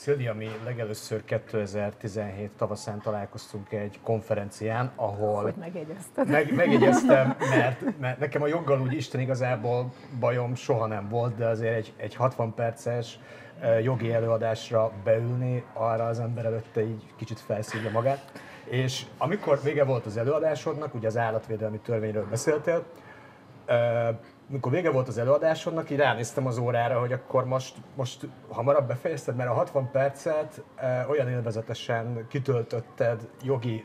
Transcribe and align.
Szilvia, 0.00 0.34
mi 0.34 0.48
legelőször 0.64 1.24
2017 1.24 2.50
tavaszán 2.56 3.00
találkoztunk 3.00 3.72
egy 3.72 4.00
konferencián, 4.02 4.92
ahol... 4.96 5.42
Hogy 5.42 5.54
megjegyezted. 5.54 6.28
Meg, 6.28 6.54
megjegyeztem, 6.54 7.36
mert, 7.50 7.98
mert 7.98 8.18
nekem 8.18 8.42
a 8.42 8.46
joggal 8.46 8.80
úgy 8.80 8.92
Isten 8.92 9.20
igazából 9.20 9.92
bajom 10.20 10.54
soha 10.54 10.86
nem 10.86 11.08
volt, 11.08 11.36
de 11.36 11.46
azért 11.46 11.76
egy, 11.76 11.92
egy 11.96 12.14
60 12.14 12.54
perces 12.54 13.18
jogi 13.82 14.12
előadásra 14.12 14.92
beülni, 15.04 15.64
arra 15.72 16.06
az 16.06 16.20
ember 16.20 16.44
előtte 16.44 16.82
így 16.82 17.06
kicsit 17.16 17.40
felszívja 17.40 17.90
magát. 17.90 18.32
És 18.64 19.06
amikor 19.18 19.60
vége 19.62 19.84
volt 19.84 20.06
az 20.06 20.16
előadásodnak, 20.16 20.94
ugye 20.94 21.06
az 21.06 21.16
állatvédelmi 21.16 21.78
törvényről 21.78 22.26
beszéltél, 22.30 22.84
mikor 24.50 24.72
vége 24.72 24.90
volt 24.90 25.08
az 25.08 25.18
előadásodnak, 25.18 25.90
így 25.90 25.98
ránéztem 25.98 26.46
az 26.46 26.58
órára, 26.58 27.00
hogy 27.00 27.12
akkor 27.12 27.44
most, 27.44 27.76
most 27.96 28.26
hamarabb 28.48 28.86
befejezted, 28.86 29.36
mert 29.36 29.50
a 29.50 29.52
60 29.52 29.90
percet 29.90 30.62
olyan 31.08 31.28
élvezetesen 31.28 32.26
kitöltötted 32.28 33.28
jogi 33.42 33.84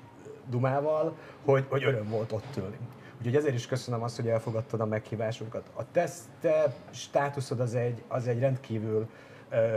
dumával, 0.49 1.16
hogy, 1.45 1.66
hogy 1.70 1.84
öröm 1.84 2.09
volt 2.09 2.31
ott 2.31 2.57
ülni. 2.57 2.77
Úgyhogy 3.17 3.35
ezért 3.35 3.55
is 3.55 3.67
köszönöm 3.67 4.04
azt, 4.04 4.16
hogy 4.16 4.27
elfogadtad 4.27 4.80
a 4.80 4.85
meghívásunkat. 4.85 5.70
A 5.76 5.91
te, 5.91 6.09
te 6.41 6.73
státuszod 6.90 7.59
az 7.59 7.76
egy, 7.76 8.04
az 8.07 8.27
egy 8.27 8.40
rendkívül 8.40 9.07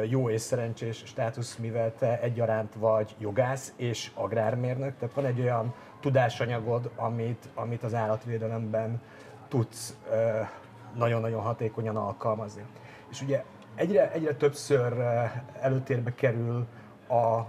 jó 0.09 0.31
és 0.31 0.41
szerencsés 0.41 1.03
státusz, 1.07 1.57
mivel 1.57 1.95
te 1.99 2.21
egyaránt 2.21 2.75
vagy 2.75 3.15
jogász 3.19 3.73
és 3.77 4.11
agrármérnök, 4.15 4.99
tehát 4.99 5.15
van 5.15 5.25
egy 5.25 5.41
olyan 5.41 5.75
tudásanyagod, 6.01 6.91
amit, 6.97 7.49
amit 7.55 7.83
az 7.83 7.95
állatvédelemben 7.95 9.01
tudsz 9.49 9.97
nagyon-nagyon 10.99 11.43
hatékonyan 11.43 11.97
alkalmazni. 11.97 12.63
És 13.11 13.23
ugye 13.23 13.45
egyre, 13.75 14.13
egyre 14.13 14.35
többször 14.35 14.93
előtérbe 15.61 16.15
kerül 16.15 16.67
a, 17.09 17.47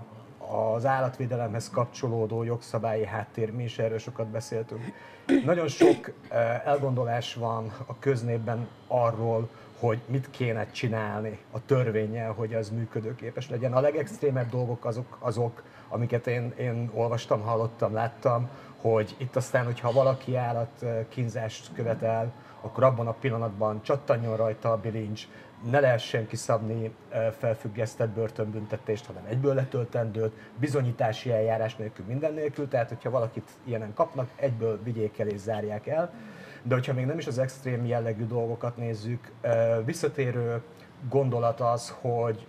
az 0.75 0.85
állatvédelemhez 0.85 1.69
kapcsolódó 1.69 2.43
jogszabályi 2.43 3.05
háttér, 3.05 3.51
mi 3.51 3.63
is 3.63 3.79
erről 3.79 3.97
sokat 3.97 4.27
beszéltünk. 4.27 4.81
Nagyon 5.45 5.67
sok 5.67 6.11
elgondolás 6.65 7.33
van 7.33 7.73
a 7.85 7.99
köznépben 7.99 8.67
arról, 8.87 9.49
hogy 9.79 9.99
mit 10.05 10.29
kéne 10.29 10.71
csinálni 10.71 11.39
a 11.51 11.65
törvényel, 11.65 12.31
hogy 12.31 12.53
az 12.53 12.69
működőképes 12.69 13.49
legyen. 13.49 13.73
A 13.73 13.79
legextrémebb 13.79 14.49
dolgok 14.49 14.85
azok, 14.85 15.17
azok 15.19 15.63
amiket 15.89 16.27
én, 16.27 16.53
én 16.57 16.91
olvastam, 16.93 17.41
hallottam, 17.41 17.93
láttam, 17.93 18.49
hogy 18.81 19.15
itt 19.17 19.35
aztán, 19.35 19.65
hogyha 19.65 19.91
valaki 19.91 20.35
állat 20.35 20.85
kínzást 21.09 21.73
követel, 21.73 22.31
akkor 22.61 22.83
abban 22.83 23.07
a 23.07 23.13
pillanatban 23.13 23.81
csattanjon 23.81 24.35
rajta 24.35 24.71
a 24.71 24.77
bilincs, 24.77 25.27
ne 25.69 25.79
lehessen 25.79 26.27
kiszabni 26.27 26.95
felfüggesztett 27.37 28.09
börtönbüntetést, 28.09 29.05
hanem 29.05 29.25
egyből 29.29 29.53
letöltendőt, 29.53 30.33
bizonyítási 30.59 31.31
eljárás 31.31 31.75
nélkül, 31.75 32.05
minden 32.05 32.33
nélkül, 32.33 32.67
tehát 32.67 32.89
hogyha 32.89 33.09
valakit 33.09 33.49
ilyenen 33.63 33.93
kapnak, 33.93 34.29
egyből 34.35 34.79
vigyék 34.83 35.19
el 35.19 35.27
és 35.27 35.39
zárják 35.39 35.87
el. 35.87 36.13
De 36.63 36.73
hogyha 36.73 36.93
még 36.93 37.05
nem 37.05 37.17
is 37.17 37.27
az 37.27 37.37
extrém 37.37 37.85
jellegű 37.85 38.25
dolgokat 38.25 38.77
nézzük, 38.77 39.31
visszatérő 39.85 40.61
gondolat 41.09 41.59
az, 41.59 41.95
hogy 42.01 42.47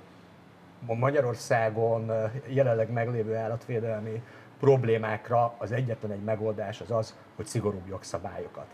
Magyarországon 0.86 2.12
jelenleg 2.46 2.90
meglévő 2.90 3.36
állatvédelmi 3.36 4.22
problémákra 4.58 5.54
az 5.58 5.72
egyetlen 5.72 6.10
egy 6.10 6.22
megoldás 6.22 6.80
az 6.80 6.90
az, 6.90 7.14
hogy 7.36 7.46
szigorúbb 7.46 7.88
jogszabályokat 7.88 8.66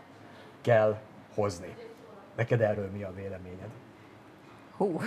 kell 0.61 0.97
hozni. 1.37 1.75
Neked 2.35 2.61
erről 2.61 2.89
mi 2.93 3.03
a 3.03 3.13
véleményed? 3.15 3.69
Hú, 4.77 4.99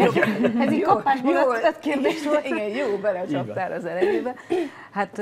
ez 0.66 0.72
így 0.72 0.82
kapásból 0.82 1.32
jó, 1.32 1.52
öt 1.52 1.78
kérdés 1.78 2.24
volt. 2.24 2.46
Igen, 2.46 2.68
jó, 2.68 2.96
belecsaptál 2.96 3.72
az 3.72 3.84
elejébe. 3.84 4.34
Hát 4.90 5.20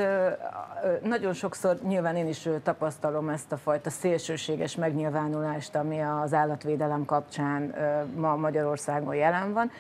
nagyon 1.03 1.33
sokszor 1.33 1.79
nyilván 1.83 2.17
én 2.17 2.29
is 2.29 2.49
tapasztalom 2.63 3.29
ezt 3.29 3.53
a 3.53 3.57
fajta 3.57 3.91
szélsőséges 3.91 4.77
megnyilvánulást, 4.77 5.75
ami 5.75 6.01
az 6.01 6.35
állatvédelem 6.35 7.05
kapcsán 7.05 7.75
ma 8.17 8.37
Magyarországon 8.37 9.15
jelen 9.15 9.53
van. 9.53 9.71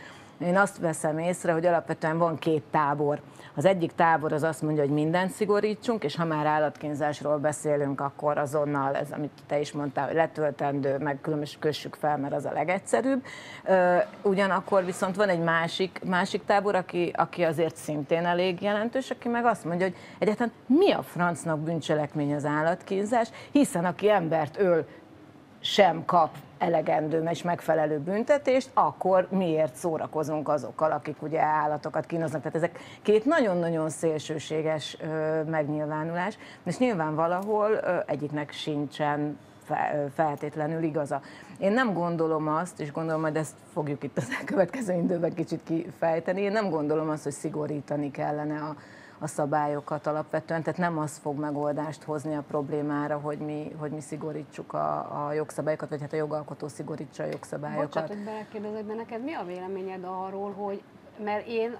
Én 0.41 0.57
azt 0.57 0.79
veszem 0.79 1.19
észre, 1.19 1.53
hogy 1.53 1.67
alapvetően 1.67 2.19
van 2.19 2.39
két 2.39 2.63
tábor. 2.71 3.21
Az 3.55 3.65
egyik 3.65 3.93
tábor 3.93 4.33
az 4.33 4.43
azt 4.43 4.63
mondja, 4.63 4.83
hogy 4.83 4.93
mindent 4.93 5.31
szigorítsunk, 5.31 6.05
és 6.05 6.17
ha 6.17 6.25
már 6.25 6.47
állatkínzásról 6.47 7.39
beszélünk, 7.39 8.01
akkor 8.01 8.39
azonnal, 8.39 8.97
ez 8.97 9.11
amit 9.11 9.31
te 9.47 9.61
is 9.61 9.73
mondtál, 9.73 10.07
hogy 10.07 10.15
letöltendő, 10.15 10.99
meg 10.99 11.19
különös 11.21 11.57
kössük 11.61 11.95
fel, 11.95 12.19
mert 12.19 12.35
az 12.35 12.45
a 12.45 12.53
legegyszerűbb. 12.53 13.25
Ugyanakkor 14.23 14.85
viszont 14.85 15.17
van 15.17 15.29
egy 15.29 15.43
másik, 15.43 16.01
másik 16.05 16.45
tábor, 16.45 16.75
aki, 16.75 17.13
aki 17.17 17.43
azért 17.43 17.77
szintén 17.77 18.25
elég 18.25 18.63
jelentős, 18.63 19.11
aki 19.11 19.29
meg 19.29 19.45
azt 19.45 19.65
mondja, 19.65 19.87
hogy 19.87 19.97
egyáltalán 20.19 20.53
mi 20.67 20.93
a 20.93 21.03
francnak 21.03 21.59
bűncselekmény 21.59 22.35
az 22.35 22.45
állatkínzás, 22.45 23.29
hiszen 23.51 23.85
aki 23.85 24.11
embert 24.11 24.59
öl, 24.59 24.87
sem 25.61 26.05
kap 26.05 26.31
elegendő 26.59 27.23
és 27.31 27.43
megfelelő 27.43 27.99
büntetést, 27.99 28.71
akkor 28.75 29.27
miért 29.31 29.75
szórakozunk 29.75 30.49
azokkal, 30.49 30.91
akik 30.91 31.23
ugye 31.23 31.41
állatokat 31.41 32.07
kínoznak. 32.07 32.41
Tehát 32.41 32.57
ezek 32.57 32.79
két 33.03 33.25
nagyon-nagyon 33.25 33.91
szélsőséges 33.91 34.97
ö, 35.01 35.43
megnyilvánulás, 35.43 36.39
és 36.65 36.79
nyilván 36.79 37.15
valahol 37.15 37.71
ö, 37.71 37.97
egyiknek 38.07 38.53
sincsen 38.53 39.39
feltétlenül 40.15 40.83
igaza. 40.83 41.21
Én 41.59 41.73
nem 41.73 41.93
gondolom 41.93 42.49
azt, 42.49 42.81
és 42.81 42.93
gondolom, 42.93 43.23
hogy 43.23 43.37
ezt 43.37 43.55
fogjuk 43.73 44.03
itt 44.03 44.17
az 44.17 44.29
elkövetkező 44.39 44.95
időben 44.95 45.35
kicsit 45.35 45.61
kifejteni, 45.65 46.41
én 46.41 46.53
nem 46.53 46.71
gondolom 46.71 47.09
azt, 47.09 47.23
hogy 47.23 47.33
szigorítani 47.33 48.11
kellene 48.11 48.59
a, 48.59 48.77
a 49.21 49.27
szabályokat 49.27 50.07
alapvetően, 50.07 50.63
tehát 50.63 50.79
nem 50.79 50.99
az 50.99 51.19
fog 51.19 51.39
megoldást 51.39 52.03
hozni 52.03 52.35
a 52.35 52.45
problémára, 52.49 53.19
hogy 53.19 53.39
mi, 53.39 53.73
hogy 53.79 53.91
mi 53.91 54.01
szigorítsuk 54.01 54.73
a, 54.73 55.27
a 55.27 55.33
jogszabályokat, 55.33 55.89
vagy 55.89 56.01
hát 56.01 56.13
a 56.13 56.17
jogalkotó 56.17 56.69
szigorítsa 56.69 57.23
a 57.23 57.27
jogszabályokat. 57.27 57.89
Bocsát, 57.89 58.09
hogy 58.09 58.25
belekérdezek, 58.25 58.85
de 58.85 58.95
neked 58.95 59.25
mi 59.25 59.33
a 59.33 59.45
véleményed 59.45 60.05
arról, 60.05 60.53
hogy, 60.53 60.83
mert 61.25 61.47
én 61.47 61.77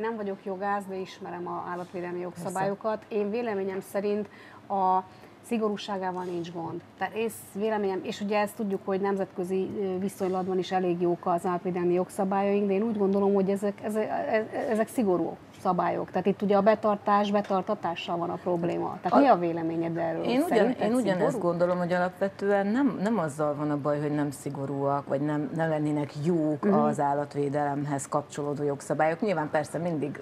nem 0.00 0.16
vagyok 0.16 0.44
jogász, 0.44 0.82
de 0.88 0.96
ismerem 0.96 1.46
a 1.46 1.64
állatvédelmi 1.70 2.20
jogszabályokat. 2.20 3.04
Én 3.08 3.30
véleményem 3.30 3.80
szerint 3.80 4.28
a 4.68 4.98
szigorúságával 5.46 6.24
nincs 6.24 6.52
gond. 6.52 6.82
Tehát 6.98 7.14
én 7.14 7.30
véleményem, 7.52 8.00
és 8.02 8.20
ugye 8.20 8.38
ezt 8.38 8.56
tudjuk, 8.56 8.80
hogy 8.84 9.00
nemzetközi 9.00 9.70
viszonylatban 9.98 10.58
is 10.58 10.72
elég 10.72 11.00
jók 11.00 11.26
az 11.26 11.46
állatvédelmi 11.46 11.92
jogszabályaink, 11.92 12.66
de 12.66 12.72
én 12.72 12.82
úgy 12.82 12.98
gondolom, 12.98 13.34
hogy 13.34 13.50
ezek, 13.50 13.82
ezek, 13.82 14.08
ezek 14.70 14.88
szigorú 14.88 15.36
szabályok. 15.64 16.10
Tehát 16.10 16.26
itt 16.26 16.42
ugye 16.42 16.56
a 16.56 16.60
betartás, 16.60 17.30
betartatással 17.30 18.16
van 18.16 18.30
a 18.30 18.34
probléma. 18.34 18.98
Tehát 19.02 19.18
a, 19.18 19.20
mi 19.20 19.26
a 19.26 19.36
véleményed 19.36 19.96
erről? 19.96 20.24
Én, 20.24 20.44
ugyan, 20.50 20.70
én 20.70 20.94
ugyanezt 20.94 21.38
gondolom, 21.38 21.78
hogy 21.78 21.92
alapvetően 21.92 22.66
nem, 22.66 22.98
nem 23.02 23.18
azzal 23.18 23.54
van 23.54 23.70
a 23.70 23.76
baj, 23.76 24.00
hogy 24.00 24.14
nem 24.14 24.30
szigorúak, 24.30 25.08
vagy 25.08 25.20
nem, 25.20 25.50
nem 25.54 25.68
lennének 25.68 26.12
jók 26.24 26.64
uh-huh. 26.64 26.84
az 26.84 27.00
állatvédelemhez 27.00 28.08
kapcsolódó 28.08 28.62
jogszabályok. 28.62 29.20
Nyilván 29.20 29.50
persze 29.50 29.78
mindig 29.78 30.20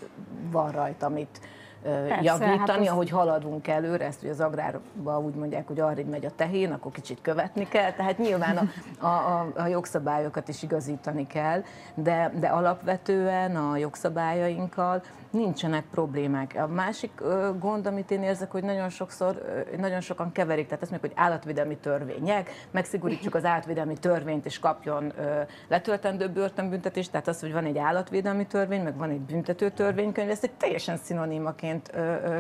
van 0.51 0.71
rajta, 0.71 1.07
amit 1.07 1.41
Persze, 1.83 2.23
javítani, 2.23 2.59
hát 2.59 2.79
az... 2.79 2.87
ahogy 2.87 3.11
haladunk 3.11 3.69
előre, 3.69 4.05
ezt 4.05 4.23
ugye 4.23 4.31
az 4.31 4.41
agrárban 4.41 5.25
úgy 5.25 5.35
mondják, 5.35 5.67
hogy 5.67 5.81
arra 5.81 6.03
megy 6.11 6.25
a 6.25 6.31
tehén, 6.37 6.73
akkor 6.73 6.93
kicsit 6.93 7.19
követni 7.23 7.69
kell, 7.69 7.93
tehát 7.93 8.19
nyilván 8.19 8.57
a, 8.57 9.07
a, 9.07 9.07
a, 9.07 9.53
a 9.57 9.67
jogszabályokat 9.67 10.49
is 10.49 10.63
igazítani 10.63 11.27
kell, 11.27 11.63
de, 11.95 12.33
de 12.41 12.49
alapvetően 12.49 13.57
a 13.57 13.77
jogszabályainkkal 13.77 15.03
nincsenek 15.33 15.85
problémák. 15.91 16.55
A 16.57 16.67
másik 16.67 17.11
gond, 17.59 17.87
amit 17.87 18.11
én 18.11 18.23
érzek, 18.23 18.51
hogy 18.51 18.65
nagyon 18.65 18.89
sokszor, 18.89 19.43
nagyon 19.79 20.01
sokan 20.01 20.33
keverik, 20.33 20.67
tehát 20.67 20.83
azt 20.83 20.91
mondjuk, 20.91 21.13
hogy 21.13 21.25
állatvédelmi 21.25 21.77
törvények, 21.77 22.51
megszigorítsuk 22.71 23.35
az 23.35 23.45
állatvédelmi 23.45 23.97
törvényt, 23.99 24.47
és 24.47 24.59
kapjon 24.59 25.13
letöltendő 25.69 26.29
börtönbüntetést, 26.29 27.11
tehát 27.11 27.29
az, 27.29 27.41
hogy 27.41 27.53
van 27.53 27.65
egy 27.65 27.79
állatvédelmi 27.79 28.47
törvény, 28.47 28.83
meg 28.83 28.97
van 28.97 29.11
egy 29.11 29.21
büntető 29.21 29.71
törvénykönyv, 29.71 30.31
ezt 30.31 30.45
egy 30.45 30.53
teljesen 30.53 30.97
szinonimaként 30.97 31.93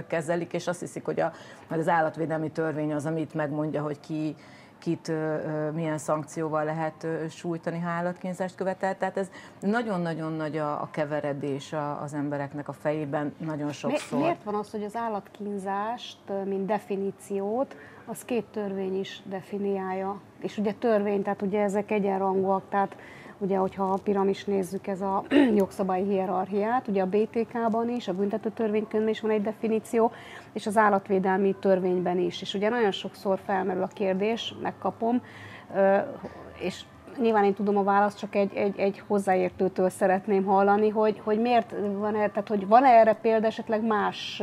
kezelik, 0.06 0.52
és 0.52 0.66
azt 0.66 0.80
hiszik, 0.80 1.04
hogy, 1.04 1.20
a, 1.20 1.32
az 1.68 1.88
állatvédelmi 1.88 2.50
törvény 2.50 2.92
az, 2.92 3.06
amit 3.06 3.34
megmondja, 3.34 3.82
hogy 3.82 4.00
ki 4.00 4.36
kit 4.82 5.12
milyen 5.74 5.98
szankcióval 5.98 6.64
lehet 6.64 7.06
sújtani, 7.30 7.78
ha 7.80 7.88
állatkínzást 7.88 8.54
követel. 8.54 8.96
Tehát 8.96 9.16
ez 9.16 9.30
nagyon-nagyon 9.60 10.32
nagy 10.32 10.56
a, 10.56 10.82
a 10.82 10.88
keveredés 10.90 11.74
az 12.02 12.14
embereknek 12.14 12.68
a 12.68 12.72
fejében 12.72 13.34
nagyon 13.38 13.72
sokszor. 13.72 14.18
Mi, 14.18 14.24
miért 14.24 14.42
van 14.42 14.54
az, 14.54 14.70
hogy 14.70 14.84
az 14.84 14.96
állatkínzást, 14.96 16.18
mint 16.44 16.66
definíciót, 16.66 17.76
az 18.04 18.24
két 18.24 18.44
törvény 18.44 18.98
is 18.98 19.22
definiálja? 19.24 20.20
És 20.38 20.58
ugye 20.58 20.72
törvény, 20.72 21.22
tehát 21.22 21.42
ugye 21.42 21.62
ezek 21.62 21.90
egyenrangúak, 21.90 22.62
tehát 22.68 22.96
ugye, 23.42 23.56
hogyha 23.56 23.84
a 23.84 23.98
piramis 24.02 24.44
nézzük, 24.44 24.86
ez 24.86 25.00
a 25.00 25.24
jogszabályi 25.60 26.04
hierarchiát, 26.04 26.88
ugye 26.88 27.02
a 27.02 27.06
BTK-ban 27.06 27.88
is, 27.88 28.08
a 28.08 28.12
büntető 28.12 28.50
törvénykönyvben 28.50 29.10
is 29.10 29.20
van 29.20 29.30
egy 29.30 29.42
definíció, 29.42 30.12
és 30.52 30.66
az 30.66 30.76
állatvédelmi 30.76 31.54
törvényben 31.60 32.18
is. 32.18 32.40
És 32.40 32.54
ugye 32.54 32.68
nagyon 32.68 32.90
sokszor 32.90 33.38
felmerül 33.44 33.82
a 33.82 33.90
kérdés, 33.94 34.54
megkapom, 34.62 35.22
és 36.58 36.84
nyilván 37.20 37.44
én 37.44 37.54
tudom 37.54 37.76
a 37.76 37.82
választ, 37.82 38.18
csak 38.18 38.34
egy, 38.34 38.54
egy, 38.54 38.78
egy 38.78 39.02
hozzáértőtől 39.06 39.88
szeretném 39.88 40.44
hallani, 40.44 40.88
hogy, 40.88 41.20
hogy 41.24 41.40
miért 41.40 41.74
van 41.98 42.14
erre, 42.14 42.28
tehát 42.28 42.48
hogy 42.48 42.66
van 42.66 42.84
erre 42.84 43.14
példa 43.14 43.46
esetleg 43.46 43.86
más 43.86 44.42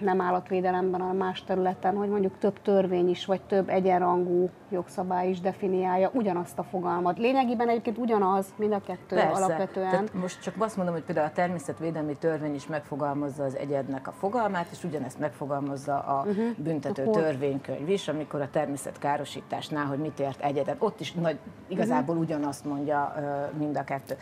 nem 0.00 0.20
állatvédelemben, 0.20 1.00
hanem 1.00 1.16
más 1.16 1.44
területen, 1.44 1.96
hogy 1.96 2.08
mondjuk 2.08 2.38
több 2.38 2.62
törvény 2.62 3.08
is, 3.08 3.26
vagy 3.26 3.40
több 3.40 3.68
egyenrangú 3.68 4.50
jogszabály 4.70 5.28
is 5.28 5.40
definiálja 5.40 6.10
ugyanazt 6.12 6.58
a 6.58 6.62
fogalmat. 6.62 7.18
Lényegében 7.18 7.68
egyébként 7.68 7.98
ugyanaz, 7.98 8.46
mind 8.56 8.72
a 8.72 8.80
kettő 8.80 9.16
Persze. 9.16 9.44
alapvetően. 9.44 9.90
Tehát 9.90 10.14
most 10.14 10.42
csak 10.42 10.54
azt 10.58 10.76
mondom, 10.76 10.94
hogy 10.94 11.04
például 11.04 11.26
a 11.26 11.32
természetvédelmi 11.32 12.16
törvény 12.16 12.54
is 12.54 12.66
megfogalmazza 12.66 13.44
az 13.44 13.56
egyednek 13.56 14.08
a 14.08 14.12
fogalmát, 14.12 14.66
és 14.70 14.84
ugyanezt 14.84 15.18
megfogalmazza 15.18 15.98
a 15.98 16.24
uh-huh. 16.26 16.44
büntető 16.56 17.02
Akkor... 17.02 17.22
törvénykönyv 17.22 17.88
is, 17.88 18.08
amikor 18.08 18.40
a 18.40 18.50
természetkárosításnál, 18.50 19.84
hogy 19.84 19.98
mit 19.98 20.20
ért 20.20 20.42
egyedet, 20.42 20.76
ott 20.78 21.00
is 21.00 21.12
nagy, 21.12 21.38
igazából 21.68 22.16
uh-huh. 22.16 22.30
ugyanazt 22.30 22.64
mondja 22.64 23.14
mind 23.58 23.76
a 23.76 23.84
kettő. 23.84 24.16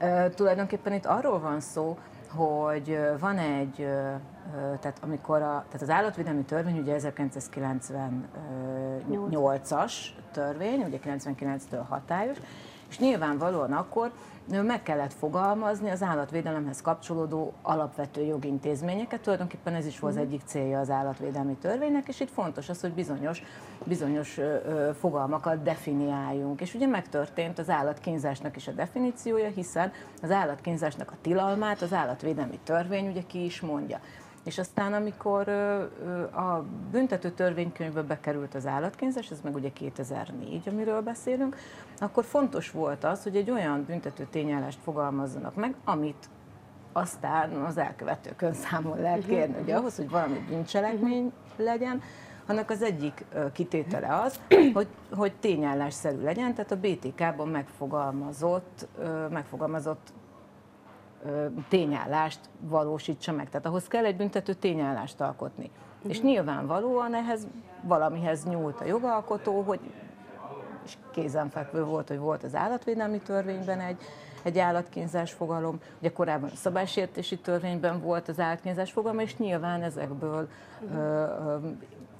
Uh, 0.00 0.28
tulajdonképpen 0.34 0.92
itt 0.92 1.06
arról 1.06 1.40
van 1.40 1.60
szó, 1.60 1.96
hogy 2.30 2.98
van 3.20 3.38
egy, 3.38 3.88
tehát 4.80 4.98
amikor 5.00 5.42
a, 5.42 5.64
tehát 5.66 5.82
az 5.82 5.90
állatvédelmi 5.90 6.42
törvény 6.42 6.78
ugye 6.78 6.96
1998-as 6.98 9.92
törvény, 10.32 10.82
ugye 10.82 10.98
99-től 11.04 11.82
hatályos, 11.88 12.38
és 12.88 12.98
nyilvánvalóan 12.98 13.72
akkor 13.72 14.12
meg 14.50 14.82
kellett 14.82 15.12
fogalmazni 15.12 15.90
az 15.90 16.02
állatvédelemhez 16.02 16.80
kapcsolódó 16.80 17.52
alapvető 17.62 18.22
jogintézményeket. 18.22 19.20
Tulajdonképpen 19.20 19.74
ez 19.74 19.86
is 19.86 19.98
volt 19.98 20.14
az 20.14 20.20
mhm. 20.20 20.28
egyik 20.28 20.42
célja 20.44 20.78
az 20.78 20.90
állatvédelmi 20.90 21.54
törvénynek, 21.54 22.08
és 22.08 22.20
itt 22.20 22.30
fontos 22.30 22.68
az, 22.68 22.80
hogy 22.80 22.92
bizonyos, 22.92 23.42
bizonyos 23.84 24.40
fogalmakat 24.98 25.62
definiáljunk. 25.62 26.60
És 26.60 26.74
ugye 26.74 26.86
megtörtént 26.86 27.58
az 27.58 27.70
állatkínzásnak 27.70 28.56
is 28.56 28.68
a 28.68 28.72
definíciója, 28.72 29.48
hiszen 29.48 29.92
az 30.22 30.30
állatkínzásnak 30.30 31.10
a 31.10 31.16
tilalmát 31.22 31.82
az 31.82 31.92
állatvédelmi 31.92 32.58
törvény 32.64 33.08
ugye 33.08 33.22
ki 33.26 33.44
is 33.44 33.60
mondja. 33.60 34.00
És 34.48 34.58
aztán, 34.58 34.92
amikor 34.92 35.48
a 36.32 36.64
büntető 36.90 37.30
törvénykönyvbe 37.30 38.02
bekerült 38.02 38.54
az 38.54 38.66
állatkínzás, 38.66 39.30
ez 39.30 39.40
meg 39.40 39.54
ugye 39.54 39.72
2004, 39.72 40.68
amiről 40.68 41.00
beszélünk, 41.00 41.56
akkor 41.98 42.24
fontos 42.24 42.70
volt 42.70 43.04
az, 43.04 43.22
hogy 43.22 43.36
egy 43.36 43.50
olyan 43.50 43.84
büntető 43.84 44.26
tényállást 44.30 44.78
fogalmazzanak 44.82 45.54
meg, 45.54 45.74
amit 45.84 46.28
aztán 46.92 47.50
az 47.50 47.78
elkövetőkön 47.78 48.52
számon 48.64 49.00
lehet 49.00 49.20
mhm. 49.20 49.28
kérni. 49.28 49.62
Ugye 49.62 49.74
ahhoz, 49.74 49.96
hogy 49.96 50.10
valami 50.10 50.44
bűncselekmény 50.48 51.32
legyen, 51.56 52.02
annak 52.46 52.70
az 52.70 52.82
egyik 52.82 53.24
kitétele 53.52 54.20
az, 54.20 54.40
hogy, 54.74 54.88
hogy 55.10 55.32
tényállásszerű 55.40 56.22
legyen, 56.22 56.54
tehát 56.54 56.72
a 56.72 56.76
BTK-ban 56.76 57.48
megfogalmazott, 57.48 58.86
megfogalmazott 59.30 60.12
tényállást 61.68 62.40
valósítsa 62.60 63.32
meg. 63.32 63.48
Tehát 63.48 63.66
ahhoz 63.66 63.88
kell 63.88 64.04
egy 64.04 64.16
büntető 64.16 64.54
tényállást 64.54 65.20
alkotni. 65.20 65.70
Uh-huh. 65.96 66.10
És 66.10 66.20
nyilvánvalóan 66.20 67.14
ehhez 67.14 67.46
valamihez 67.82 68.44
nyúlt 68.44 68.80
a 68.80 68.84
jogalkotó, 68.84 69.60
hogy 69.60 69.80
és 70.84 70.96
kézenfekvő 71.10 71.84
volt, 71.84 72.08
hogy 72.08 72.18
volt 72.18 72.42
az 72.42 72.54
állatvédelmi 72.54 73.18
törvényben 73.18 73.80
egy, 73.80 73.96
egy 74.42 74.58
állatkínzás 74.58 75.32
fogalom, 75.32 75.80
ugye 75.98 76.12
korábban 76.12 76.50
a 76.52 76.56
szabálysértési 76.56 77.38
törvényben 77.38 78.00
volt 78.00 78.28
az 78.28 78.40
állatkínzás 78.40 78.92
fogalom, 78.92 79.18
és 79.18 79.36
nyilván 79.36 79.82
ezekből 79.82 80.48
uh-huh. 80.80 80.98
ö, 80.98 81.22
ö, 81.22 81.56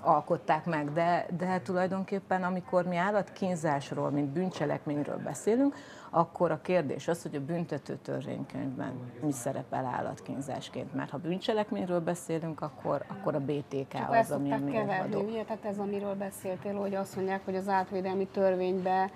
alkották 0.00 0.65
meg, 0.65 0.93
de, 0.93 1.27
de 1.39 1.61
tulajdonképpen 1.61 2.43
amikor 2.43 2.85
mi 2.85 2.97
állatkínzásról, 2.97 4.11
mint 4.11 4.29
bűncselekményről 4.29 5.19
beszélünk, 5.25 5.75
akkor 6.10 6.50
a 6.50 6.60
kérdés 6.60 7.08
az, 7.08 7.22
hogy 7.22 7.34
a 7.34 7.40
büntető 7.40 7.96
törvénykönyvben 8.02 8.93
mi 9.20 9.32
szerepel 9.32 9.84
állatkínzásként. 9.84 10.94
Mert 10.94 11.10
ha 11.10 11.19
bűncselekményről 11.19 12.00
beszélünk, 12.00 12.60
akkor, 12.60 13.05
akkor 13.08 13.34
a 13.34 13.40
BTK 13.40 13.93
Csak 13.93 14.10
az, 14.12 14.31
ami 14.31 14.52
a 14.52 14.64
keverni, 14.72 15.14
ugye? 15.14 15.44
Tehát 15.44 15.64
ez, 15.64 15.78
amiről 15.78 16.14
beszéltél, 16.14 16.75
hogy 16.75 16.94
azt 16.94 17.16
mondják, 17.16 17.44
hogy 17.44 17.56
az 17.56 17.69
átvédelmi 17.69 18.26
törvénybe 18.26 19.10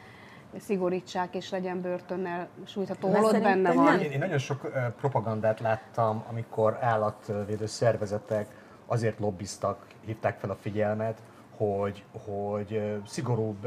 szigorítsák 0.58 1.34
és 1.34 1.50
legyen 1.50 1.80
börtönnel 1.80 2.48
sújtható, 2.66 3.08
holott 3.08 3.42
benne 3.42 3.72
van. 3.72 4.00
Én, 4.00 4.10
én 4.10 4.18
nagyon 4.18 4.38
sok 4.38 4.72
propagandát 4.96 5.60
láttam, 5.60 6.24
amikor 6.28 6.78
állatvédő 6.80 7.66
szervezetek 7.66 8.46
azért 8.86 9.18
lobbiztak, 9.18 9.86
hívták 10.04 10.38
fel 10.38 10.50
a 10.50 10.54
figyelmet, 10.54 11.22
hogy, 11.56 12.04
hogy 12.26 13.00
szigorúbb 13.06 13.66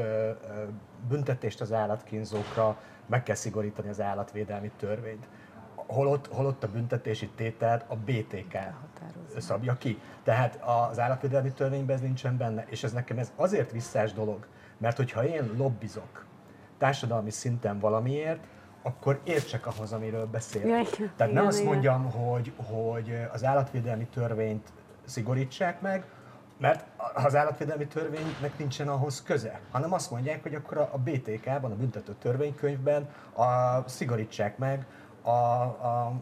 büntetést 1.08 1.60
az 1.60 1.72
állatkínzókra, 1.72 2.76
meg 3.06 3.22
kell 3.22 3.34
szigorítani 3.34 3.88
az 3.88 4.00
állatvédelmi 4.00 4.70
törvényt. 4.76 5.28
Holott, 5.74 6.26
holott 6.32 6.64
a 6.64 6.68
büntetési 6.68 7.28
tételt 7.28 7.84
a 7.88 7.96
BTK 7.96 8.58
szabja 9.38 9.74
ki. 9.74 10.00
Tehát 10.22 10.62
az 10.90 10.98
állatvédelmi 10.98 11.52
törvényben 11.52 11.96
ez 11.96 12.02
nincsen 12.02 12.36
benne, 12.36 12.64
és 12.68 12.84
ez 12.84 12.92
nekem 12.92 13.18
ez 13.18 13.32
azért 13.36 13.72
visszás 13.72 14.12
dolog, 14.12 14.46
mert 14.78 14.96
hogyha 14.96 15.24
én 15.24 15.50
lobbizok 15.56 16.24
társadalmi 16.78 17.30
szinten 17.30 17.78
valamiért, 17.78 18.44
akkor 18.82 19.20
értsek 19.24 19.66
ahhoz, 19.66 19.92
amiről 19.92 20.26
beszél. 20.26 20.66
Ja, 20.66 20.82
Tehát 21.16 21.32
nem 21.32 21.46
azt 21.46 21.64
mondjam, 21.64 22.10
hogy, 22.10 22.52
hogy 22.56 23.18
az 23.32 23.44
állatvédelmi 23.44 24.06
törvényt 24.06 24.72
szigorítsák 25.04 25.80
meg, 25.80 26.04
mert 26.58 26.86
az 27.14 27.36
állatvédelmi 27.36 27.86
törvénynek 27.86 28.58
nincsen 28.58 28.88
ahhoz 28.88 29.22
köze, 29.22 29.60
hanem 29.70 29.92
azt 29.92 30.10
mondják, 30.10 30.42
hogy 30.42 30.54
akkor 30.54 30.78
a 30.78 30.98
BTK-ban, 30.98 31.72
a 31.72 31.76
büntető 31.76 32.14
törvénykönyvben 32.18 33.08
a, 33.32 33.88
szigorítsák 33.88 34.58
meg 34.58 34.86
a, 35.22 35.30
a, 35.30 36.12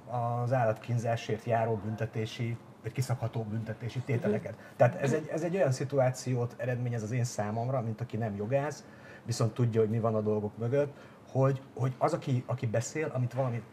az 0.42 0.52
állatkínzásért 0.52 1.44
járó 1.44 1.75
büntetési 1.75 2.56
vagy 2.82 2.92
kiszabható 2.92 3.42
büntetési 3.42 3.98
tételeket. 3.98 4.54
Tehát 4.76 4.94
ez 4.94 5.12
egy, 5.12 5.28
ez 5.32 5.42
egy 5.42 5.56
olyan 5.56 5.72
szituációt 5.72 6.54
eredményez 6.56 7.02
az 7.02 7.10
én 7.10 7.25
számomra, 7.25 7.81
mint 7.81 8.00
aki 8.00 8.16
nem 8.16 8.36
jogász, 8.36 8.84
viszont 9.25 9.54
tudja, 9.54 9.81
hogy 9.81 9.90
mi 9.90 10.00
van 10.00 10.14
a 10.14 10.20
dolgok 10.20 10.58
mögött, 10.58 10.94
hogy, 11.31 11.60
hogy 11.75 11.94
az, 11.98 12.12
aki, 12.12 12.44
aki 12.46 12.66
beszél, 12.66 13.10
amit 13.14 13.32
valamit 13.32 13.64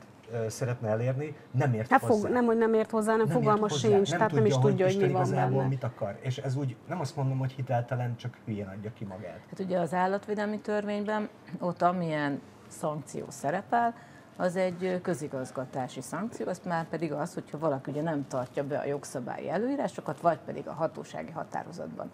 szeretne 0.47 0.87
elérni, 0.87 1.35
nem 1.51 1.73
ért 1.73 1.89
hát 1.89 2.01
hozzá. 2.01 2.21
Fog, 2.21 2.31
nem, 2.31 2.45
hogy 2.45 2.57
nem 2.57 2.73
ért 2.73 2.91
hozzá, 2.91 3.15
nem, 3.15 3.27
nem 3.27 3.35
fogalmas 3.35 3.79
sincs, 3.79 4.09
nem 4.09 4.19
tehát 4.19 4.27
tudja, 4.27 4.35
nem 4.35 4.45
is 4.45 4.57
tudja, 4.57 4.85
hogy, 4.85 4.95
hogy 4.95 5.05
mi 5.05 5.11
van 5.11 5.29
benne. 5.29 5.67
mit 5.67 5.83
akar. 5.83 6.17
És 6.21 6.37
ez 6.37 6.55
úgy, 6.55 6.75
nem 6.87 6.99
azt 6.99 7.15
mondom, 7.15 7.37
hogy 7.37 7.51
hiteltelen, 7.51 8.15
csak 8.15 8.37
hülyén 8.45 8.67
adja 8.67 8.93
ki 8.93 9.05
magát. 9.05 9.39
Hát 9.49 9.59
ugye 9.59 9.79
az 9.79 9.93
állatvédelmi 9.93 10.59
törvényben 10.59 11.29
ott 11.59 11.81
amilyen 11.81 12.41
szankció 12.67 13.25
szerepel, 13.29 13.93
az 14.37 14.55
egy 14.55 14.99
közigazgatási 15.01 16.01
szankció, 16.01 16.47
az 16.47 16.61
már 16.65 16.85
pedig 16.89 17.11
az, 17.11 17.33
hogyha 17.33 17.57
valaki 17.57 17.91
ugye 17.91 18.01
nem 18.01 18.27
tartja 18.27 18.63
be 18.63 18.77
a 18.77 18.85
jogszabályi 18.85 19.49
előírásokat, 19.49 20.21
vagy 20.21 20.39
pedig 20.45 20.67
a 20.67 20.73
hatósági 20.73 21.31
határozatban 21.31 22.11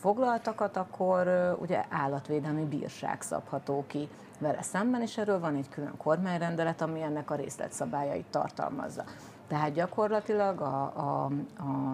foglaltakat, 0.00 0.76
akkor 0.76 1.56
ugye 1.60 1.84
állatvédelmi 1.88 2.64
bírság 2.64 3.22
szabható 3.22 3.84
ki 3.86 4.08
vele 4.38 4.62
szemben, 4.62 5.02
és 5.02 5.18
erről 5.18 5.40
van 5.40 5.54
egy 5.54 5.68
külön 5.68 5.96
kormányrendelet, 5.96 6.80
ami 6.80 7.02
ennek 7.02 7.30
a 7.30 7.34
részletszabályait 7.34 8.26
tartalmazza. 8.30 9.04
Tehát 9.48 9.72
gyakorlatilag 9.72 10.60
a, 10.60 10.82
a, 10.82 11.30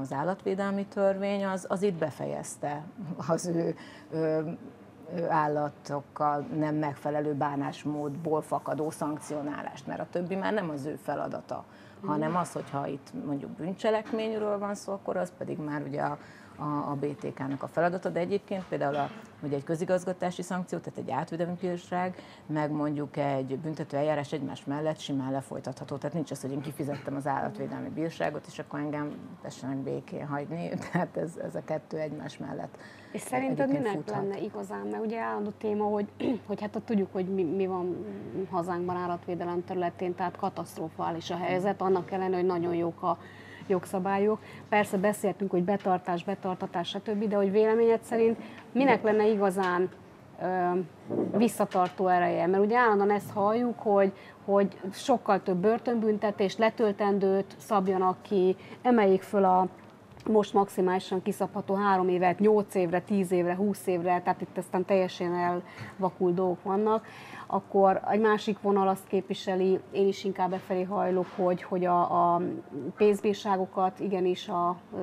az 0.01 0.13
állatvédelmi 0.13 0.87
törvény 0.87 1.47
az, 1.47 1.67
az 1.69 1.83
itt 1.83 1.95
befejezte 1.95 2.83
az 3.29 3.47
ő, 3.47 3.77
ő 4.13 4.57
állatokkal 5.29 6.41
nem 6.41 6.75
megfelelő 6.75 7.35
bánásmódból 7.35 8.43
fakadó 8.43 8.91
szankcionálást, 8.91 9.87
mert 9.87 10.01
a 10.01 10.07
többi 10.11 10.35
már 10.35 10.53
nem 10.53 10.71
az 10.71 10.85
ő 10.85 10.95
feladata, 11.03 11.65
hanem 12.07 12.37
az, 12.37 12.53
hogyha 12.53 12.87
itt 12.87 13.13
mondjuk 13.27 13.51
bűncselekményről 13.51 14.59
van 14.59 14.75
szó, 14.75 14.93
akkor 14.93 15.17
az 15.17 15.33
pedig 15.39 15.59
már 15.59 15.83
ugye 15.83 16.03
a 16.03 16.19
a, 16.57 16.91
a 16.91 16.97
BTK-nak 17.01 17.63
a 17.63 17.67
feladata, 17.67 18.09
de 18.09 18.21
egyébként 18.21 18.65
például 18.69 18.95
a, 18.95 19.11
ugye 19.43 19.57
egy 19.57 19.65
közigazgatási 19.65 20.43
szankció, 20.43 20.79
tehát 20.79 20.99
egy 20.99 21.11
átvédelmi 21.11 21.57
bírság, 21.61 22.15
meg 22.47 22.71
mondjuk 22.71 23.17
egy 23.17 23.59
büntető 23.59 23.97
eljárás 23.97 24.33
egymás 24.33 24.65
mellett 24.65 24.99
simán 24.99 25.33
lefolytatható. 25.33 25.97
Tehát 25.97 26.15
nincs 26.15 26.31
az, 26.31 26.41
hogy 26.41 26.53
én 26.53 26.61
kifizettem 26.61 27.17
az 27.17 27.27
állatvédelmi 27.27 27.89
bírságot, 27.89 28.47
és 28.47 28.59
akkor 28.59 28.79
engem 28.79 29.13
tessenek 29.43 29.77
békén 29.77 30.27
hagyni. 30.27 30.69
Tehát 30.93 31.17
ez, 31.17 31.37
ez 31.45 31.55
a 31.55 31.65
kettő 31.65 31.99
egymás 31.99 32.39
mellett. 32.39 32.79
És 33.13 33.21
szerinted 33.21 33.69
minek 33.69 33.93
futhat. 33.93 34.17
lenne 34.17 34.39
igazán? 34.39 34.87
Mert 34.87 35.05
ugye 35.05 35.21
állandó 35.21 35.51
téma, 35.59 35.85
hogy, 35.85 36.09
hogy 36.47 36.61
hát 36.61 36.83
tudjuk, 36.85 37.13
hogy 37.13 37.27
mi, 37.27 37.43
mi 37.43 37.67
van 37.67 38.07
hazánkban 38.51 38.97
állatvédelem 38.97 39.65
területén, 39.65 40.15
tehát 40.15 40.37
katasztrofális 40.37 41.31
a 41.31 41.37
helyzet, 41.37 41.81
annak 41.81 42.11
ellenére, 42.11 42.37
hogy 42.37 42.47
nagyon 42.47 42.75
jók 42.75 43.03
a 43.03 43.19
jogszabályok. 43.69 44.39
Persze 44.69 44.97
beszéltünk, 44.97 45.51
hogy 45.51 45.63
betartás, 45.63 46.25
betartatás, 46.25 46.89
stb., 46.89 47.29
de 47.29 47.37
hogy 47.37 47.51
véleményed 47.51 48.03
szerint 48.03 48.39
minek 48.73 49.03
lenne 49.03 49.29
igazán 49.29 49.89
visszatartó 51.37 52.09
ereje? 52.09 52.47
Mert 52.47 52.65
ugye 52.65 52.79
állandóan 52.79 53.11
ezt 53.11 53.31
halljuk, 53.31 53.79
hogy, 53.79 54.13
hogy 54.45 54.77
sokkal 54.93 55.43
több 55.43 55.57
börtönbüntetést, 55.57 56.59
letöltendőt 56.59 57.55
szabjanak 57.59 58.17
ki, 58.23 58.57
emeljék 58.83 59.23
föl 59.23 59.45
a 59.45 59.69
most 60.29 60.53
maximálisan 60.53 61.23
kiszabható 61.23 61.75
három 61.75 62.09
évet, 62.09 62.39
nyolc 62.39 62.75
évre, 62.75 63.01
tíz 63.01 63.33
évre, 63.33 63.55
húsz 63.55 63.87
évre, 63.87 64.21
tehát 64.23 64.41
itt 64.41 64.57
aztán 64.59 64.85
teljesen 64.85 65.35
elvakul 65.35 66.33
dolgok 66.33 66.63
vannak, 66.63 67.07
akkor 67.47 68.01
egy 68.11 68.21
másik 68.21 68.61
vonal 68.61 68.89
azt 68.89 69.07
képviseli, 69.07 69.81
én 69.91 70.07
is 70.07 70.25
inkább 70.25 70.51
befelé 70.51 70.83
hajlok, 70.83 71.27
hogy, 71.37 71.63
hogy 71.63 71.85
a, 71.85 72.35
a 72.35 72.41
pénzbírságokat 72.97 74.01
igenis 74.01 74.49
a, 74.49 74.77
ö, 74.97 74.99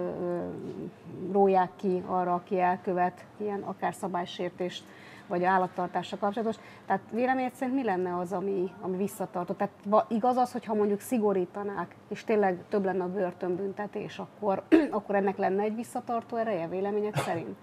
róják 1.31 1.69
ki 1.75 2.03
arra, 2.05 2.33
aki 2.33 2.59
elkövet 2.59 3.25
ilyen 3.37 3.61
akár 3.61 3.93
szabálysértést 3.93 4.83
vagy 5.31 5.43
állattartásra 5.43 6.17
kapcsolatos. 6.17 6.55
Tehát 6.85 7.01
véleményed 7.11 7.53
szerint 7.53 7.75
mi 7.75 7.83
lenne 7.83 8.17
az, 8.17 8.31
ami, 8.31 8.71
ami 8.81 8.97
visszatartó? 8.97 9.53
Tehát 9.53 9.73
igaz 10.07 10.35
az, 10.35 10.51
hogyha 10.51 10.73
mondjuk 10.73 10.99
szigorítanák, 10.99 11.95
és 12.09 12.23
tényleg 12.23 12.63
több 12.69 12.85
lenne 12.85 13.03
a 13.03 13.11
börtönbüntetés, 13.11 14.19
akkor, 14.19 14.63
akkor 14.97 15.15
ennek 15.15 15.37
lenne 15.37 15.63
egy 15.63 15.75
visszatartó 15.75 16.37
ereje 16.37 16.67
véleményed 16.67 17.15
szerint? 17.15 17.55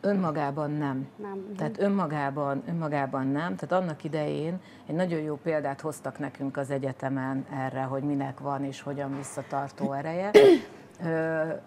Önmagában 0.00 0.70
nem. 0.70 1.08
nem. 1.16 1.54
Tehát 1.56 1.80
önmagában, 1.80 2.62
önmagában 2.68 3.26
nem. 3.26 3.56
Tehát 3.56 3.84
annak 3.84 4.04
idején 4.04 4.60
egy 4.86 4.94
nagyon 4.94 5.20
jó 5.20 5.36
példát 5.36 5.80
hoztak 5.80 6.18
nekünk 6.18 6.56
az 6.56 6.70
egyetemen 6.70 7.46
erre, 7.50 7.82
hogy 7.82 8.02
minek 8.02 8.40
van 8.40 8.64
és 8.64 8.80
hogyan 8.80 9.16
visszatartó 9.16 9.92
ereje. 9.92 10.30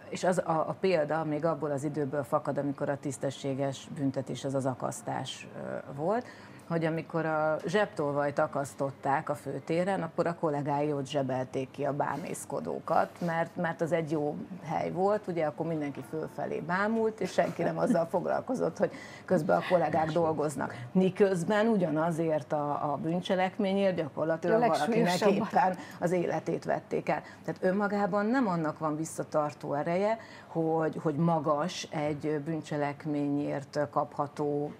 És 0.09 0.23
az 0.23 0.37
a, 0.37 0.65
a 0.67 0.75
példa 0.79 1.23
még 1.23 1.45
abból 1.45 1.71
az 1.71 1.83
időből 1.83 2.23
fakad, 2.23 2.57
amikor 2.57 2.89
a 2.89 2.97
tisztességes 2.97 3.87
büntetés 3.97 4.43
az 4.43 4.53
az 4.53 4.65
akasztás 4.65 5.47
volt 5.95 6.25
hogy 6.69 6.85
amikor 6.85 7.25
a 7.25 7.57
zsebtolvajt 7.65 8.39
akasztották 8.39 9.29
a 9.29 9.35
főtéren, 9.35 10.01
akkor 10.01 10.27
a 10.27 10.35
kollégái 10.35 10.93
ott 10.93 11.07
zsebelték 11.07 11.71
ki 11.71 11.83
a 11.83 11.93
bámészkodókat, 11.93 13.09
mert, 13.25 13.55
mert 13.55 13.81
az 13.81 13.91
egy 13.91 14.11
jó 14.11 14.35
hely 14.63 14.91
volt, 14.91 15.27
ugye 15.27 15.45
akkor 15.45 15.65
mindenki 15.65 16.03
fölfelé 16.09 16.59
bámult, 16.59 17.19
és 17.19 17.31
senki 17.31 17.63
nem 17.63 17.77
azzal 17.77 18.05
foglalkozott, 18.05 18.77
hogy 18.77 18.91
közben 19.25 19.57
a 19.57 19.61
kollégák 19.69 20.11
dolgoznak. 20.11 20.75
Miközben 20.91 21.67
ugyanazért 21.67 22.53
a, 22.53 22.91
a 22.91 22.97
bűncselekményért 23.01 23.95
gyakorlatilag 23.95 24.59
valakinek 24.59 25.21
éppen 25.21 25.77
az 25.99 26.11
életét 26.11 26.65
vették 26.65 27.09
el. 27.09 27.21
Tehát 27.45 27.63
önmagában 27.63 28.25
nem 28.25 28.47
annak 28.47 28.79
van 28.79 28.95
visszatartó 28.95 29.73
ereje, 29.73 30.17
hogy, 30.47 30.99
hogy 31.01 31.15
magas 31.15 31.87
egy 31.91 32.41
bűncselekményért 32.45 33.79
kapható 33.91 34.71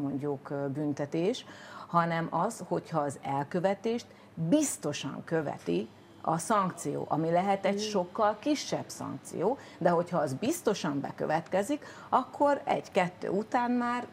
mondjuk 0.00 0.54
büntetés, 0.72 1.18
hanem 1.86 2.26
az, 2.30 2.64
hogyha 2.68 3.00
az 3.00 3.18
elkövetést 3.22 4.06
biztosan 4.34 5.22
követi 5.24 5.88
a 6.22 6.38
szankció, 6.38 7.06
ami 7.08 7.30
lehet 7.30 7.64
egy 7.64 7.80
sokkal 7.80 8.36
kisebb 8.40 8.88
szankció, 8.88 9.58
de 9.78 9.90
hogyha 9.90 10.18
az 10.18 10.34
biztosan 10.34 11.00
bekövetkezik, 11.00 11.84
akkor 12.08 12.60
egy-kettő 12.64 13.28
után 13.28 13.70
már 13.70 14.06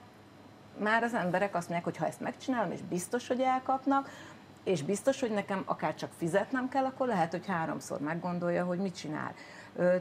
már 0.80 1.04
az 1.04 1.14
emberek 1.14 1.56
azt 1.56 1.70
mondják, 1.70 1.84
hogy 1.84 1.98
ha 1.98 2.06
ezt 2.06 2.20
megcsinálom, 2.20 2.72
és 2.72 2.82
biztos, 2.82 3.28
hogy 3.28 3.42
elkapnak, 3.42 4.10
és 4.64 4.84
biztos, 4.84 5.20
hogy 5.20 5.32
nekem 5.32 5.64
akár 5.66 5.96
csak 5.96 6.10
fizetnem 6.18 6.70
kell, 6.70 6.86
akkor 6.86 7.08
lehet, 7.08 7.32
hogy 7.32 7.46
háromszor 7.48 8.00
meggondolja, 8.00 8.66
hogy 8.66 8.80
mit 8.80 8.96
csinál. 8.96 9.34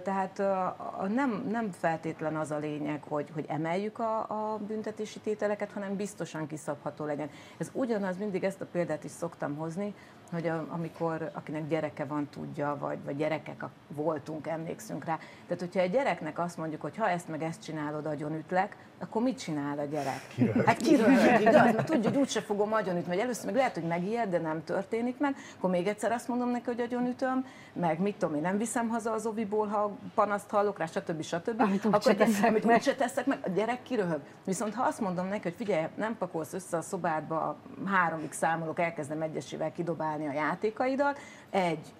Tehát 0.03 0.39
nem, 1.09 1.47
nem 1.51 1.71
feltétlen 1.71 2.37
az 2.37 2.51
a 2.51 2.59
lényeg, 2.59 3.03
hogy, 3.09 3.31
hogy 3.35 3.45
emeljük 3.49 3.99
a, 3.99 4.19
a 4.19 4.57
büntetési 4.67 5.19
tételeket, 5.19 5.73
hanem 5.73 5.97
biztosan 5.97 6.47
kiszabható 6.47 7.05
legyen. 7.05 7.31
Ez 7.57 7.71
ugyanaz, 7.73 8.17
mindig 8.17 8.45
ezt 8.45 8.61
a 8.61 8.67
példát 8.67 9.05
is 9.05 9.11
szoktam 9.11 9.57
hozni, 9.57 9.95
hogy 10.33 10.47
a, 10.47 10.67
amikor 10.69 11.31
akinek 11.33 11.69
gyereke 11.69 12.05
van, 12.05 12.29
tudja, 12.29 12.77
vagy, 12.81 13.05
vagy 13.05 13.17
gyerekek 13.17 13.65
voltunk, 13.89 14.47
emlékszünk 14.47 15.05
rá. 15.05 15.19
Tehát, 15.47 15.61
hogyha 15.61 15.81
egy 15.81 15.91
gyereknek 15.91 16.39
azt 16.39 16.57
mondjuk, 16.57 16.81
hogy 16.81 16.97
ha 16.97 17.09
ezt 17.09 17.29
meg 17.29 17.43
ezt 17.43 17.63
csinálod, 17.63 18.07
agyonütlek, 18.07 18.77
akkor 18.99 19.23
mit 19.23 19.39
csinál 19.39 19.79
a 19.79 19.85
gyerek? 19.85 20.21
Kiröhög. 20.35 20.65
Hát 20.65 20.77
kiröhög, 20.77 21.41
igaz? 21.41 21.55
Mert 21.55 21.85
tudja, 21.85 22.11
hogy 22.11 22.19
úgyse 22.19 22.41
fogom 22.41 22.73
agyonütni, 22.73 23.09
vagy 23.09 23.19
először 23.19 23.45
meg 23.45 23.55
lehet, 23.55 23.75
hogy 23.75 23.87
megijed, 23.87 24.29
de 24.29 24.39
nem 24.39 24.65
történik 24.65 25.19
meg, 25.19 25.37
akkor 25.57 25.71
még 25.71 25.87
egyszer 25.87 26.13
azt 26.13 26.29
mondom 26.29 26.49
neki, 26.49 26.65
hogy 26.65 26.81
agyonütöm, 26.81 27.47
meg 27.73 28.01
mit 28.01 28.17
tudom 28.17 28.35
én, 28.35 28.41
nem 28.41 28.59
viszem 28.59 28.89
haza 28.89 29.13
az 29.13 29.27
oviból, 29.27 29.67
ha 29.67 29.97
panaszt 30.15 30.51
hallok 30.51 30.79
rá, 30.79 30.87
stb. 30.87 31.23
stb. 31.23 31.61
Amit 31.61 31.85
akkor 31.85 32.15
teszek 32.15 32.49
amit 32.49 32.65
úgyse 32.65 32.95
teszek 32.95 33.27
meg, 33.27 33.39
a 33.43 33.49
gyerek 33.49 33.83
kiröhög. 33.83 34.21
Viszont 34.45 34.75
ha 34.75 34.85
azt 34.85 35.01
mondom 35.01 35.29
neki, 35.29 35.43
hogy 35.43 35.55
figyelj, 35.57 35.87
nem 35.95 36.17
pakolsz 36.19 36.53
össze 36.53 36.77
a 36.77 36.83
szobádba, 36.83 37.57
háromig 37.87 38.33
számolok, 38.33 38.81
elkezdem 38.81 39.23
egyesével 39.23 39.73
kidobálni 39.73 40.27
a 40.27 40.33
játékaidat, 40.33 41.19
egy, 41.51 41.93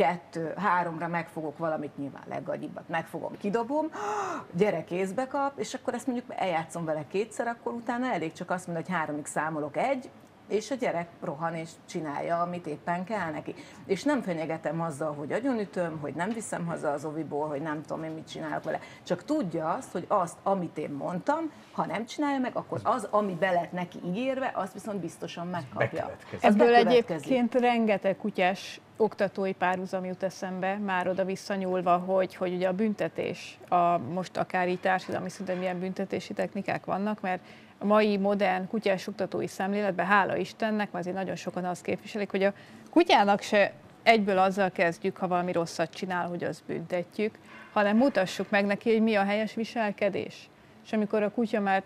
kettő, 0.00 0.52
háromra 0.56 1.08
megfogok 1.08 1.58
valamit, 1.58 1.96
nyilván 1.96 2.22
leggagyibbat 2.28 2.88
megfogom, 2.88 3.36
kidobom, 3.38 3.90
gyerek 4.56 4.90
észbe 4.90 5.26
kap, 5.26 5.58
és 5.58 5.74
akkor 5.74 5.94
ezt 5.94 6.06
mondjuk 6.06 6.26
eljátszom 6.36 6.84
vele 6.84 7.04
kétszer, 7.08 7.46
akkor 7.46 7.72
utána 7.72 8.12
elég 8.12 8.32
csak 8.32 8.50
azt 8.50 8.66
mondani, 8.66 8.86
hogy 8.86 8.96
háromig 8.96 9.26
számolok 9.26 9.76
egy, 9.76 10.10
és 10.50 10.70
a 10.70 10.74
gyerek 10.74 11.08
rohan 11.20 11.54
és 11.54 11.70
csinálja, 11.88 12.40
amit 12.40 12.66
éppen 12.66 13.04
kell 13.04 13.30
neki. 13.30 13.54
És 13.86 14.02
nem 14.02 14.22
fenyegetem 14.22 14.80
azzal, 14.80 15.14
hogy 15.14 15.32
agyonütöm, 15.32 15.98
hogy 16.00 16.14
nem 16.14 16.30
viszem 16.30 16.66
haza 16.66 16.90
az 16.90 17.04
oviból, 17.04 17.48
hogy 17.48 17.62
nem 17.62 17.82
tudom 17.82 18.04
én 18.04 18.10
mit 18.10 18.30
csinálok 18.30 18.62
vele. 18.62 18.80
Csak 19.02 19.24
tudja 19.24 19.68
azt, 19.68 19.92
hogy 19.92 20.04
azt, 20.08 20.36
amit 20.42 20.78
én 20.78 20.90
mondtam, 20.90 21.52
ha 21.72 21.86
nem 21.86 22.06
csinálja 22.06 22.38
meg, 22.38 22.56
akkor 22.56 22.80
az, 22.82 23.08
ami 23.10 23.34
be 23.34 23.50
lett 23.50 23.72
neki 23.72 23.98
ígérve, 24.06 24.50
azt 24.54 24.72
viszont 24.72 25.00
biztosan 25.00 25.46
megkapja. 25.46 26.16
Ebből 26.40 26.74
egyébként 26.74 27.54
rengeteg 27.54 28.16
kutyás 28.16 28.80
oktatói 28.96 29.52
párhuzam 29.52 30.04
jut 30.04 30.22
eszembe, 30.22 30.76
már 30.76 31.08
oda 31.08 31.24
visszanyúlva, 31.24 31.96
hogy, 31.96 32.34
hogy 32.34 32.54
ugye 32.54 32.68
a 32.68 32.72
büntetés, 32.72 33.58
a, 33.68 33.98
most 33.98 34.36
akár 34.36 34.68
így 34.68 34.80
társadalmi 34.80 35.28
szinten 35.28 35.56
milyen 35.56 35.78
büntetési 35.78 36.32
technikák 36.32 36.84
vannak, 36.84 37.20
mert 37.20 37.42
a 37.82 37.86
mai 37.86 38.16
modern 38.16 38.68
kutyás 38.68 39.06
oktatói 39.06 39.46
szemléletben, 39.46 40.06
hála 40.06 40.36
Istennek, 40.36 40.92
mert 40.92 41.04
azért 41.04 41.16
nagyon 41.16 41.36
sokan 41.36 41.64
azt 41.64 41.82
képviselik, 41.82 42.30
hogy 42.30 42.42
a 42.42 42.52
kutyának 42.90 43.40
se 43.40 43.72
egyből 44.02 44.38
azzal 44.38 44.70
kezdjük, 44.70 45.16
ha 45.16 45.28
valami 45.28 45.52
rosszat 45.52 45.90
csinál, 45.90 46.28
hogy 46.28 46.44
azt 46.44 46.64
büntetjük, 46.66 47.38
hanem 47.72 47.96
mutassuk 47.96 48.50
meg 48.50 48.66
neki, 48.66 48.92
hogy 48.92 49.02
mi 49.02 49.14
a 49.14 49.24
helyes 49.24 49.54
viselkedés. 49.54 50.48
És 50.84 50.92
amikor 50.92 51.22
a 51.22 51.30
kutya 51.30 51.60
már 51.60 51.82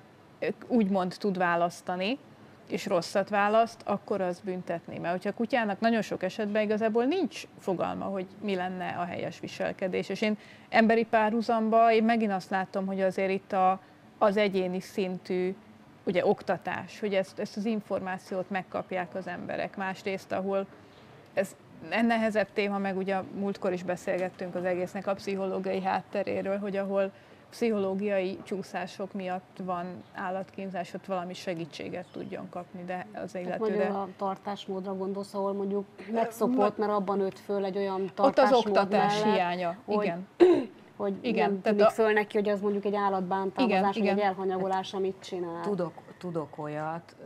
úgymond 0.66 1.14
tud 1.18 1.38
választani, 1.38 2.18
és 2.68 2.86
rosszat 2.86 3.28
választ, 3.28 3.80
akkor 3.84 4.20
az 4.20 4.40
büntetni. 4.40 4.98
Mert 4.98 5.12
hogyha 5.12 5.28
a 5.28 5.34
kutyának 5.34 5.80
nagyon 5.80 6.02
sok 6.02 6.22
esetben 6.22 6.62
igazából 6.62 7.04
nincs 7.04 7.42
fogalma, 7.58 8.04
hogy 8.04 8.26
mi 8.42 8.54
lenne 8.54 8.96
a 8.98 9.04
helyes 9.04 9.40
viselkedés. 9.40 10.08
És 10.08 10.20
én 10.20 10.38
emberi 10.68 11.04
párhuzamba, 11.04 11.92
én 11.92 12.04
megint 12.04 12.32
azt 12.32 12.50
látom, 12.50 12.86
hogy 12.86 13.00
azért 13.00 13.30
itt 13.30 13.52
a, 13.52 13.80
az 14.18 14.36
egyéni 14.36 14.80
szintű 14.80 15.54
ugye 16.06 16.26
oktatás, 16.26 17.00
hogy 17.00 17.14
ezt, 17.14 17.38
ezt 17.38 17.56
az 17.56 17.64
információt 17.64 18.50
megkapják 18.50 19.14
az 19.14 19.26
emberek. 19.26 19.76
Másrészt, 19.76 20.32
ahol 20.32 20.66
ez 21.32 21.56
nehezebb 21.88 22.48
téma, 22.52 22.78
meg 22.78 22.96
ugye 22.96 23.20
múltkor 23.20 23.72
is 23.72 23.82
beszélgettünk 23.82 24.54
az 24.54 24.64
egésznek 24.64 25.06
a 25.06 25.14
pszichológiai 25.14 25.82
hátteréről, 25.82 26.58
hogy 26.58 26.76
ahol 26.76 27.12
pszichológiai 27.50 28.38
csúszások 28.42 29.12
miatt 29.12 29.58
van 29.62 30.02
állatkínzás, 30.14 30.94
ott 30.94 31.06
valami 31.06 31.34
segítséget 31.34 32.06
tudjon 32.12 32.48
kapni, 32.50 32.84
de 32.84 33.06
az 33.24 33.34
illető. 33.34 33.76
Tehát 33.76 33.94
a 33.94 34.08
tartásmódra 34.16 34.96
gondolsz, 34.96 35.34
ahol 35.34 35.52
mondjuk 35.52 35.86
megszokott, 36.12 36.78
mert 36.78 36.92
abban 36.92 37.18
nőtt 37.18 37.38
föl 37.38 37.64
egy 37.64 37.76
olyan 37.76 38.10
tartásmód 38.14 38.58
Ott 38.58 38.66
az 38.66 38.66
oktatás 38.66 39.20
mellett, 39.20 39.34
hiánya, 39.34 39.76
hogy, 39.84 40.04
igen. 40.04 40.26
hogy 40.38 40.72
igen, 41.20 41.50
nem 41.50 41.60
tűnik 41.60 41.84
a... 41.86 41.90
föl 41.90 42.12
neki, 42.12 42.36
hogy 42.36 42.48
az 42.48 42.60
mondjuk 42.60 42.84
egy 42.84 42.94
állatbántalmazás, 42.94 43.96
vagy 43.96 44.06
egy 44.06 44.18
elhanyagolás, 44.18 44.94
amit 44.94 45.16
csinál. 45.20 45.60
Tudok, 45.62 45.92
tudok 46.18 46.58
olyat, 46.58 47.16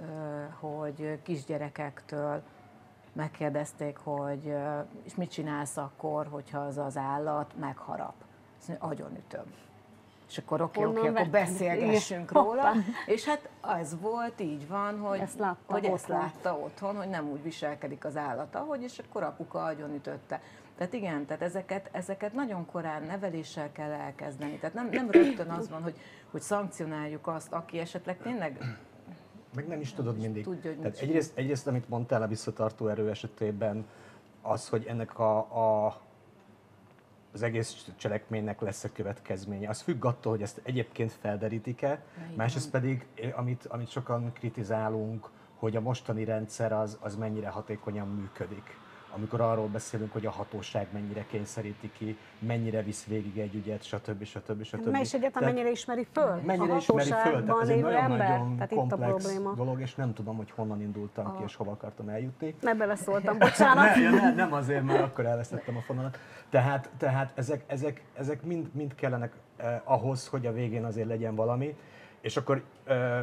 hogy 0.61 1.19
kisgyerekektől 1.23 2.43
megkérdezték, 3.13 3.97
hogy 3.97 4.55
és 5.03 5.15
mit 5.15 5.31
csinálsz 5.31 5.77
akkor, 5.77 6.27
hogyha 6.31 6.59
az 6.59 6.79
az 6.79 6.97
állat 6.97 7.53
megharap. 7.61 8.15
Azt 8.59 8.69
mondja, 8.69 8.87
agyonütöm 8.87 9.45
és 10.29 10.39
akkor 10.39 10.61
oké, 10.61 10.85
oké, 10.85 11.07
akkor 11.07 11.27
beszélgessünk 11.27 12.31
Igen. 12.31 12.43
róla. 12.43 12.73
És 13.07 13.25
hát 13.25 13.49
az 13.61 13.97
volt, 14.01 14.41
így 14.41 14.69
van, 14.69 14.99
hogy 14.99 15.19
ezt 15.19 15.39
látta, 15.39 15.73
hogy 15.73 15.87
otthon. 15.87 15.95
ezt 15.95 16.09
látta 16.09 16.57
otthon, 16.57 16.97
hogy 16.97 17.09
nem 17.09 17.29
úgy 17.29 17.43
viselkedik 17.43 18.05
az 18.05 18.17
állat, 18.17 18.55
ahogy, 18.55 18.83
és 18.83 18.99
akkor 18.99 19.23
apuka 19.23 19.65
agyon 19.65 19.95
ütötte. 19.95 20.41
Tehát 20.79 20.93
igen, 20.93 21.27
tehát 21.27 21.43
ezeket, 21.43 21.89
ezeket 21.93 22.33
nagyon 22.33 22.67
korán 22.67 23.03
neveléssel 23.03 23.73
kell 23.73 23.91
elkezdeni. 23.91 24.59
Tehát 24.59 24.75
nem, 24.75 24.89
nem 24.91 25.11
rögtön 25.11 25.51
az 25.51 25.69
van, 25.71 25.83
hogy, 25.83 25.99
hogy 26.31 26.41
szankcionáljuk 26.41 27.27
azt, 27.27 27.53
aki 27.53 27.79
esetleg 27.79 28.19
tényleg 28.19 28.79
meg 29.55 29.69
nem 29.69 29.81
is 29.81 29.93
tudod 29.93 30.19
mindig. 30.19 30.45
Tudja, 30.45 30.71
hogy 30.71 30.81
Tehát 30.81 30.99
egyrészt, 30.99 31.39
egyrészt, 31.39 31.67
amit 31.67 31.89
mondtál 31.89 32.23
a 32.23 32.27
visszatartó 32.27 32.89
erő 32.89 33.11
esetében, 33.11 33.87
az, 34.43 34.69
hogy 34.69 34.85
ennek 34.89 35.19
a, 35.19 35.39
a 35.39 36.01
az 37.33 37.43
egész 37.43 37.87
cselekménynek 37.97 38.61
lesz 38.61 38.85
a 38.85 38.93
következménye. 38.93 39.69
Az 39.69 39.81
függ 39.81 40.05
attól, 40.05 40.33
hogy 40.33 40.43
ezt 40.43 40.61
egyébként 40.63 41.13
felderítik-e, 41.13 42.03
másrészt 42.37 42.71
pedig, 42.71 43.07
amit, 43.37 43.67
amit 43.67 43.91
sokan 43.91 44.33
kritizálunk, 44.33 45.31
hogy 45.55 45.77
a 45.77 45.81
mostani 45.81 46.25
rendszer 46.25 46.73
az, 46.73 46.99
az 47.01 47.17
mennyire 47.17 47.49
hatékonyan 47.49 48.09
működik. 48.09 48.77
Amikor 49.11 49.41
arról 49.41 49.67
beszélünk, 49.67 50.12
hogy 50.12 50.27
a 50.27 50.31
hatóság 50.31 50.87
mennyire 50.93 51.25
kényszeríti 51.31 51.91
ki, 51.93 52.17
mennyire 52.38 52.83
visz 52.83 53.05
végig 53.05 53.38
egy 53.38 53.55
ügyet, 53.55 53.83
stb. 53.83 54.25
stb. 54.25 54.62
stb. 54.65 54.87
Mely 54.87 55.00
is 55.00 55.15
egyáltalán 55.15 55.53
mennyire 55.53 55.71
ismeri 55.71 56.07
föl? 56.12 56.41
Mennyire 56.45 56.77
ismeri 56.77 57.11
föl? 57.11 57.45
Tehát 57.45 57.62
ez 57.62 57.69
egy 57.69 57.81
nagyon-nagyon 57.81 58.55
nagyon 58.59 58.69
komplex 58.69 59.37
a 59.45 59.55
dolog, 59.55 59.81
és 59.81 59.95
nem 59.95 60.15
tudom, 60.15 60.37
hogy 60.37 60.50
honnan 60.50 60.81
indultam 60.81 61.27
a... 61.27 61.37
ki, 61.37 61.43
és 61.47 61.55
hova 61.55 61.71
akartam 61.71 62.09
eljutni. 62.09 62.55
Ne 62.61 62.75
beleszóltam, 62.75 63.38
bocsánat. 63.49 63.95
ne, 63.95 64.11
ne, 64.11 64.35
nem 64.35 64.53
azért, 64.53 64.83
mert 64.83 65.03
akkor 65.03 65.27
elvesztettem 65.27 65.77
a 65.77 65.81
fonalat. 65.81 66.19
Tehát, 66.49 66.91
tehát 66.97 67.33
ezek, 67.35 67.65
ezek, 67.67 68.03
ezek 68.15 68.43
mind, 68.43 68.69
mind 68.73 68.95
kellenek 68.95 69.33
eh, 69.57 69.81
ahhoz, 69.85 70.27
hogy 70.27 70.47
a 70.47 70.53
végén 70.53 70.85
azért 70.85 71.09
legyen 71.09 71.35
valami, 71.35 71.77
és 72.21 72.37
akkor 72.37 72.62
eh, 72.85 73.23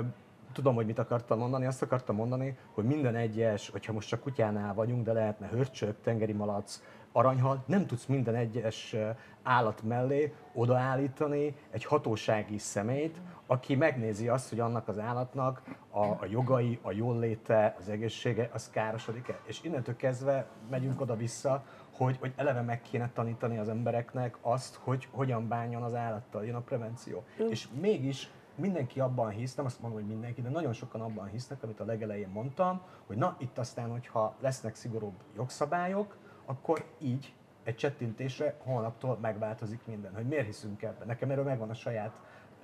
tudom, 0.56 0.76
hogy 0.76 0.86
mit 0.86 1.00
akartam 1.00 1.38
mondani. 1.38 1.66
Azt 1.66 1.82
akartam 1.82 2.16
mondani, 2.16 2.58
hogy 2.74 2.84
minden 2.84 3.16
egyes, 3.16 3.70
hogyha 3.70 3.94
most 3.94 4.08
csak 4.08 4.20
kutyánál 4.20 4.74
vagyunk, 4.74 5.06
de 5.06 5.14
lehetne 5.14 5.48
hörcsök, 5.48 6.02
tengeri 6.02 6.34
malac, 6.34 6.82
aranyhal, 7.12 7.64
nem 7.66 7.86
tudsz 7.86 8.06
minden 8.06 8.36
egyes 8.36 8.96
állat 9.44 9.84
mellé 9.84 10.34
odaállítani 10.54 11.56
egy 11.72 11.86
hatósági 11.86 12.58
szemét, 12.58 13.22
aki 13.48 13.76
megnézi 13.76 14.28
azt, 14.28 14.50
hogy 14.50 14.60
annak 14.60 14.88
az 14.88 15.00
állatnak 15.00 15.62
a, 15.90 16.06
a 16.06 16.26
jogai, 16.30 16.80
a 16.82 16.92
jóléte, 16.92 17.76
az 17.80 17.90
egészsége, 17.90 18.50
az 18.54 18.70
károsodik-e. 18.70 19.40
És 19.44 19.64
innentől 19.64 19.96
kezdve 19.96 20.48
megyünk 20.70 21.02
oda-vissza, 21.02 21.64
hogy, 21.92 22.18
hogy 22.20 22.34
eleve 22.36 22.62
meg 22.62 22.82
kéne 22.82 23.10
tanítani 23.14 23.58
az 23.58 23.70
embereknek 23.70 24.38
azt, 24.42 24.76
hogy 24.76 25.08
hogyan 25.12 25.48
bánjon 25.48 25.84
az 25.84 25.94
állattal, 25.94 26.46
jön 26.46 26.56
a 26.56 26.62
prevenció. 26.62 27.24
Mm. 27.44 27.48
És 27.50 27.68
mégis 27.82 28.30
mindenki 28.58 29.00
abban 29.00 29.30
hisz, 29.30 29.56
nem 29.56 29.66
azt 29.66 29.82
mondom, 29.82 30.00
hogy 30.00 30.10
mindenki, 30.10 30.42
de 30.42 30.50
nagyon 30.50 30.74
sokan 30.74 31.02
abban 31.02 31.28
hisznek, 31.28 31.64
amit 31.64 31.80
a 31.80 31.86
legelején 31.86 32.30
mondtam, 32.30 32.82
hogy 33.08 33.18
na 33.18 33.36
itt 33.40 33.58
aztán, 33.58 33.90
hogyha 33.92 34.36
lesznek 34.40 34.76
szigorúbb 34.76 35.16
jogszabályok, 35.36 36.18
akkor 36.46 36.86
így 37.00 37.34
egy 37.64 37.76
csettintésre 37.76 38.56
holnaptól 38.64 39.18
megváltozik 39.22 39.86
minden. 39.86 40.16
Hogy 40.16 40.28
miért 40.28 40.46
hiszünk 40.46 40.82
ebben? 40.82 41.08
Nekem 41.08 41.32
erről 41.32 41.44
megvan 41.44 41.70
a 41.70 41.74
saját 41.74 42.22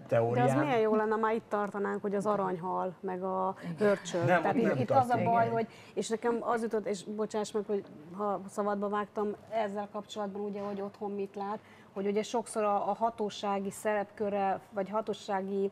teóriám. 0.07 0.45
De 0.45 0.53
az 0.53 0.59
milyen 0.63 0.79
jó 0.79 0.95
lenne, 0.95 1.15
már 1.15 1.33
itt 1.33 1.49
tartanánk, 1.49 2.01
hogy 2.01 2.15
az 2.15 2.25
aranyhal, 2.25 2.93
meg 2.99 3.23
a 3.23 3.55
hörcsög. 3.77 4.25
Nem, 4.25 4.41
Tehát 4.41 4.61
nem 4.61 4.77
itt 4.77 4.87
tart. 4.87 5.03
az 5.03 5.09
a 5.09 5.23
baj, 5.23 5.49
hogy, 5.49 5.67
és 5.93 6.09
nekem 6.09 6.37
az 6.39 6.61
jutott, 6.61 6.85
és 6.87 7.03
bocsáss 7.03 7.51
meg, 7.51 7.63
hogy 7.67 7.83
ha 8.17 8.41
szabadba 8.49 8.89
vágtam 8.89 9.35
ezzel 9.49 9.87
kapcsolatban, 9.91 10.41
ugye, 10.41 10.61
hogy 10.61 10.81
otthon 10.81 11.11
mit 11.11 11.35
lát, 11.35 11.59
hogy 11.93 12.07
ugye 12.07 12.23
sokszor 12.23 12.63
a, 12.63 12.89
a 12.89 12.93
hatósági 12.93 13.71
szerepköre, 13.71 14.59
vagy 14.71 14.89
hatósági 14.89 15.71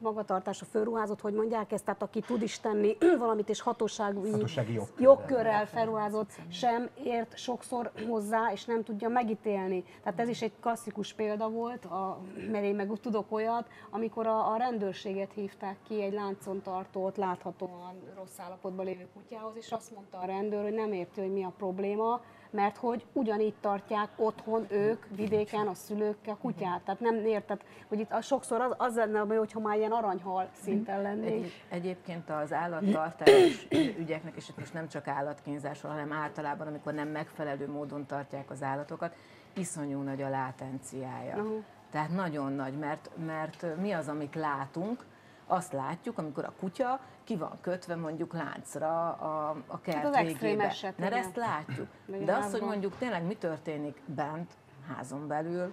magatartás, 0.00 0.62
a 0.62 0.64
fölruházott, 0.64 1.20
hogy 1.20 1.34
mondják 1.34 1.72
ezt, 1.72 1.84
tehát 1.84 2.02
aki 2.02 2.20
tud 2.20 2.42
is 2.42 2.60
tenni 2.60 2.96
valamit, 3.18 3.48
és 3.48 3.60
hatósági, 3.60 4.30
hatósági 4.30 4.72
jogkörrel, 4.72 5.04
jogkörrel 5.04 5.66
felruházott, 5.66 6.30
sem 6.50 6.88
ért 7.04 7.38
sokszor 7.38 7.90
hozzá, 8.08 8.52
és 8.52 8.64
nem 8.64 8.84
tudja 8.84 9.08
megítélni. 9.08 9.84
Tehát 10.02 10.20
ez 10.20 10.28
is 10.28 10.42
egy 10.42 10.52
klasszikus 10.60 11.12
példa 11.12 11.48
volt, 11.48 11.84
a, 11.84 12.18
mert 12.50 12.64
én 12.64 12.74
meg 12.74 12.92
tudok 13.00 13.32
olyat, 13.32 13.68
amikor 13.90 14.26
a, 14.26 14.52
a 14.52 14.56
rendőrséget 14.56 15.32
hívták 15.32 15.76
ki 15.88 16.02
egy 16.02 16.12
láncon 16.12 16.62
tartott, 16.62 17.16
láthatóan 17.16 17.94
rossz 18.16 18.38
állapotban 18.38 18.84
lévő 18.84 19.08
kutyához, 19.14 19.56
és 19.56 19.72
azt 19.72 19.94
mondta 19.94 20.18
a 20.18 20.24
rendőr, 20.24 20.62
hogy 20.62 20.74
nem 20.74 20.92
érti, 20.92 21.20
hogy 21.20 21.32
mi 21.32 21.44
a 21.44 21.52
probléma, 21.56 22.20
mert 22.54 22.76
hogy 22.76 23.04
ugyanígy 23.12 23.54
tartják 23.60 24.08
otthon 24.16 24.66
ők, 24.68 25.04
vidéken, 25.16 25.66
a 25.66 25.74
szülők 25.74 26.16
a 26.26 26.36
kutyát. 26.36 26.80
Tehát 26.80 27.00
nem 27.00 27.14
érted, 27.14 27.60
hogy 27.88 27.98
itt 27.98 28.12
a 28.12 28.20
sokszor 28.20 28.60
az, 28.60 28.74
az 28.76 28.96
lenne, 28.96 29.36
hogyha 29.36 29.60
már 29.60 29.76
ilyen 29.76 29.90
aranyhal 29.90 30.48
szinten 30.62 31.02
lennénk. 31.02 31.44
Egy, 31.44 31.52
egyébként 31.68 32.30
az 32.30 32.52
állattartás 32.52 33.66
ügyeknek, 34.02 34.36
és 34.36 34.48
itt 34.48 34.58
most 34.58 34.72
nem 34.72 34.88
csak 34.88 35.08
állatkínzásról, 35.08 35.92
hanem 35.92 36.12
általában, 36.12 36.66
amikor 36.66 36.92
nem 36.92 37.08
megfelelő 37.08 37.70
módon 37.70 38.06
tartják 38.06 38.50
az 38.50 38.62
állatokat, 38.62 39.14
iszonyú 39.52 40.00
nagy 40.00 40.22
a 40.22 40.28
látenciája. 40.28 41.36
Uh-huh. 41.36 41.62
Tehát 41.90 42.10
nagyon 42.10 42.52
nagy, 42.52 42.78
mert, 42.78 43.10
mert 43.26 43.66
mi 43.80 43.92
az, 43.92 44.08
amit 44.08 44.34
látunk, 44.34 45.04
azt 45.46 45.72
látjuk, 45.72 46.18
amikor 46.18 46.44
a 46.44 46.52
kutya 46.58 47.00
ki 47.24 47.36
van 47.36 47.58
kötve 47.60 47.94
mondjuk 47.96 48.32
láncra 48.32 49.12
a, 49.12 49.56
a 49.66 49.80
kert 49.80 50.14
hát 50.14 50.22
végébe. 50.22 50.64
Eset, 50.64 50.98
Mert 50.98 51.14
ezt 51.14 51.36
látjuk. 51.36 51.88
De 52.24 52.34
az, 52.34 52.50
hogy 52.50 52.62
mondjuk 52.62 52.96
tényleg 52.98 53.22
mi 53.22 53.34
történik 53.34 54.00
bent, 54.06 54.50
házon 54.94 55.26
belül, 55.26 55.72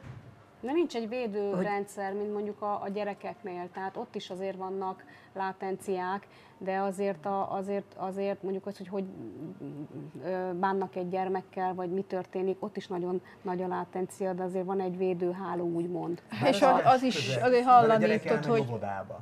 de 0.62 0.71
nincs 0.71 0.95
egy 0.95 1.10
védőrendszer, 1.10 2.13
mint 2.13 2.34
mondjuk 2.34 2.62
a, 2.62 2.82
a 2.84 2.89
gyerekeknél, 2.89 3.69
tehát 3.74 3.97
ott 3.97 4.15
is 4.15 4.30
azért 4.30 4.58
vannak 4.58 5.04
látenciák, 5.34 6.28
de 6.58 6.78
azért, 6.78 7.26
a, 7.26 7.54
azért, 7.54 7.95
azért 7.95 8.43
mondjuk 8.43 8.65
az, 8.65 8.78
hogy 8.78 8.88
hogy 8.88 9.04
bánnak 10.60 10.95
egy 10.95 11.10
gyermekkel, 11.10 11.74
vagy 11.74 11.89
mi 11.89 12.02
történik, 12.02 12.58
ott 12.60 12.78
is 12.78 12.88
nagyon 12.88 13.21
nagy 13.41 13.62
a 13.62 13.67
látencia, 13.67 14.34
de 14.34 14.43
azért 14.43 14.65
van 14.65 14.80
egy 14.80 14.97
védőháló, 14.97 15.65
úgymond. 15.65 16.21
És 16.45 16.62
az, 16.62 16.82
az 16.84 17.04
is 17.04 17.36
azért 17.36 17.65
hallani 17.65 18.13
itt, 18.13 18.45
hogy... 18.45 18.65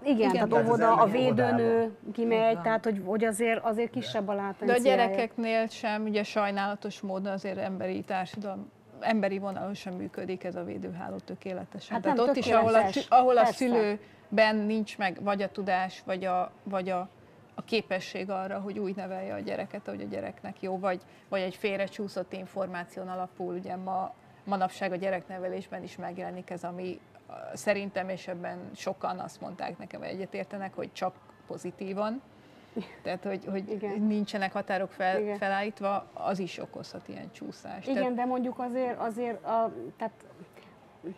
Igen, 0.04 0.30
Igen, 0.30 0.32
tehát 0.32 0.66
óvoda, 0.66 0.94
a 0.94 1.06
védőnő 1.06 1.98
kimegy, 2.14 2.62
tehát 2.62 2.84
hogy, 2.84 3.02
hogy 3.06 3.24
azért, 3.24 3.64
azért 3.64 3.92
kisebb 3.92 4.28
a 4.28 4.34
látencia. 4.34 4.68
De 4.68 4.74
a 4.74 4.78
gyerekeknél 4.78 5.68
sem, 5.68 6.04
ugye 6.04 6.24
sajnálatos 6.24 7.02
módon 7.02 7.34
azért 7.34 7.58
emberi 7.58 8.02
társadalom 8.02 8.72
emberi 9.00 9.38
vonalon 9.38 9.74
sem 9.74 9.94
működik 9.94 10.44
ez 10.44 10.56
a 10.56 10.64
védőháló 10.64 11.18
tökéletesen. 11.18 11.94
Hát 11.94 12.02
Tehát 12.02 12.20
ott 12.20 12.36
is, 12.36 12.52
ahol 12.52 12.76
a, 12.76 12.90
ahol 13.10 13.38
a 13.38 13.46
szülőben 13.46 14.56
nincs 14.56 14.98
meg 14.98 15.24
vagy 15.24 15.42
a 15.42 15.50
tudás, 15.50 16.02
vagy 16.06 16.26
a, 16.26 16.52
vagy 16.64 16.90
a, 16.90 17.10
a 17.56 17.64
képesség 17.64 18.30
arra, 18.30 18.60
hogy 18.60 18.80
úgy 18.80 18.96
nevelje 18.96 19.34
a 19.34 19.40
gyereket, 19.40 19.86
hogy 19.86 20.02
a 20.02 20.06
gyereknek 20.06 20.62
jó, 20.62 20.80
vagy, 20.80 21.02
vagy 21.30 21.42
egy 21.42 21.56
félrecsúszott 21.56 22.34
információn 22.34 23.08
alapul, 23.08 23.54
ugye 23.54 23.76
ma, 23.76 24.14
manapság 24.44 24.92
a 24.92 24.96
gyereknevelésben 24.96 25.84
is 25.84 25.96
megjelenik 25.96 26.50
ez, 26.50 26.64
ami 26.64 27.00
szerintem, 27.54 28.10
és 28.10 28.28
ebben 28.28 28.70
sokan 28.76 29.20
azt 29.20 29.42
mondták 29.42 29.78
nekem, 29.78 30.00
hogy 30.00 30.10
egyetértenek, 30.10 30.74
hogy 30.74 30.94
csak 30.94 31.16
pozitívan, 31.48 32.22
tehát, 33.04 33.24
hogy, 33.24 33.46
hogy 33.46 33.70
Igen. 33.70 34.02
nincsenek 34.02 34.54
határok 34.54 34.92
fel, 34.92 35.22
Igen. 35.22 35.38
felállítva, 35.38 36.06
az 36.14 36.40
is 36.40 36.58
okozhat 36.58 37.08
ilyen 37.08 37.32
csúszást. 37.32 37.88
Igen, 37.88 38.02
tehát... 38.02 38.16
de 38.18 38.26
mondjuk 38.26 38.60
azért, 38.60 39.00
azért 39.00 39.46
a, 39.46 39.74
tehát 39.98 40.26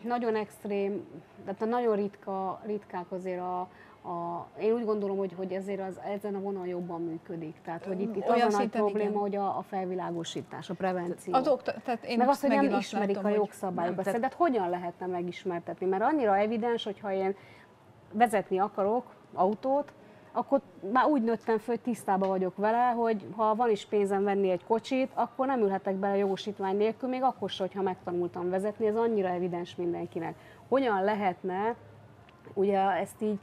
nagyon 0.01 0.35
extrém, 0.35 1.05
tehát 1.45 1.61
a 1.61 1.65
nagyon 1.65 1.95
ritka, 1.95 2.61
ritkák 2.65 3.11
azért 3.11 3.39
a, 3.39 3.59
a, 4.03 4.47
én 4.59 4.73
úgy 4.73 4.85
gondolom, 4.85 5.17
hogy, 5.17 5.33
hogy 5.37 5.51
ezért 5.51 5.81
az, 5.81 5.99
ezen 6.13 6.35
a 6.35 6.39
vonal 6.39 6.67
jobban 6.67 7.01
működik. 7.01 7.55
Tehát, 7.63 7.85
hogy 7.85 8.01
itt, 8.01 8.15
itt 8.15 8.29
Olyan 8.29 8.47
az 8.47 8.53
a 8.53 8.57
nagy 8.57 8.69
probléma, 8.69 9.09
igen. 9.09 9.19
hogy 9.19 9.35
a, 9.35 9.57
a 9.57 9.61
felvilágosítás, 9.61 10.69
a 10.69 10.73
prevenció. 10.73 11.33
Az 11.33 11.47
okta, 11.47 11.73
tehát 11.83 12.05
én 12.05 12.17
Meg 12.17 12.27
azt, 12.27 12.41
hogy 12.41 12.49
nem 12.49 12.79
ismerik 12.79 13.15
látom, 13.15 13.31
a 13.31 13.35
jogszabályokat. 13.35 14.03
Tehát... 14.03 14.19
tehát 14.19 14.35
hogyan 14.35 14.69
lehetne 14.69 15.05
megismertetni? 15.05 15.85
Mert 15.85 16.03
annyira 16.03 16.37
evidens, 16.37 16.83
hogyha 16.83 17.13
én 17.13 17.35
vezetni 18.11 18.59
akarok 18.59 19.15
autót, 19.33 19.93
akkor 20.31 20.61
már 20.91 21.05
úgy 21.05 21.21
nőttem 21.21 21.57
föl, 21.57 21.75
hogy 21.75 21.83
tisztában 21.83 22.29
vagyok 22.29 22.57
vele, 22.57 22.89
hogy 22.89 23.25
ha 23.35 23.55
van 23.55 23.69
is 23.69 23.85
pénzem 23.85 24.23
venni 24.23 24.49
egy 24.49 24.65
kocsit, 24.65 25.11
akkor 25.13 25.47
nem 25.47 25.61
ülhetek 25.61 25.95
bele 25.95 26.17
jogosítvány 26.17 26.77
nélkül, 26.77 27.09
még 27.09 27.23
akkor 27.23 27.49
sem, 27.49 27.67
hogyha 27.67 27.81
megtanultam 27.81 28.49
vezetni, 28.49 28.87
ez 28.87 28.95
annyira 28.95 29.27
evidens 29.27 29.75
mindenkinek. 29.75 30.35
Hogyan 30.67 31.03
lehetne 31.03 31.75
ugye 32.53 32.79
ezt 32.79 33.21
így 33.21 33.39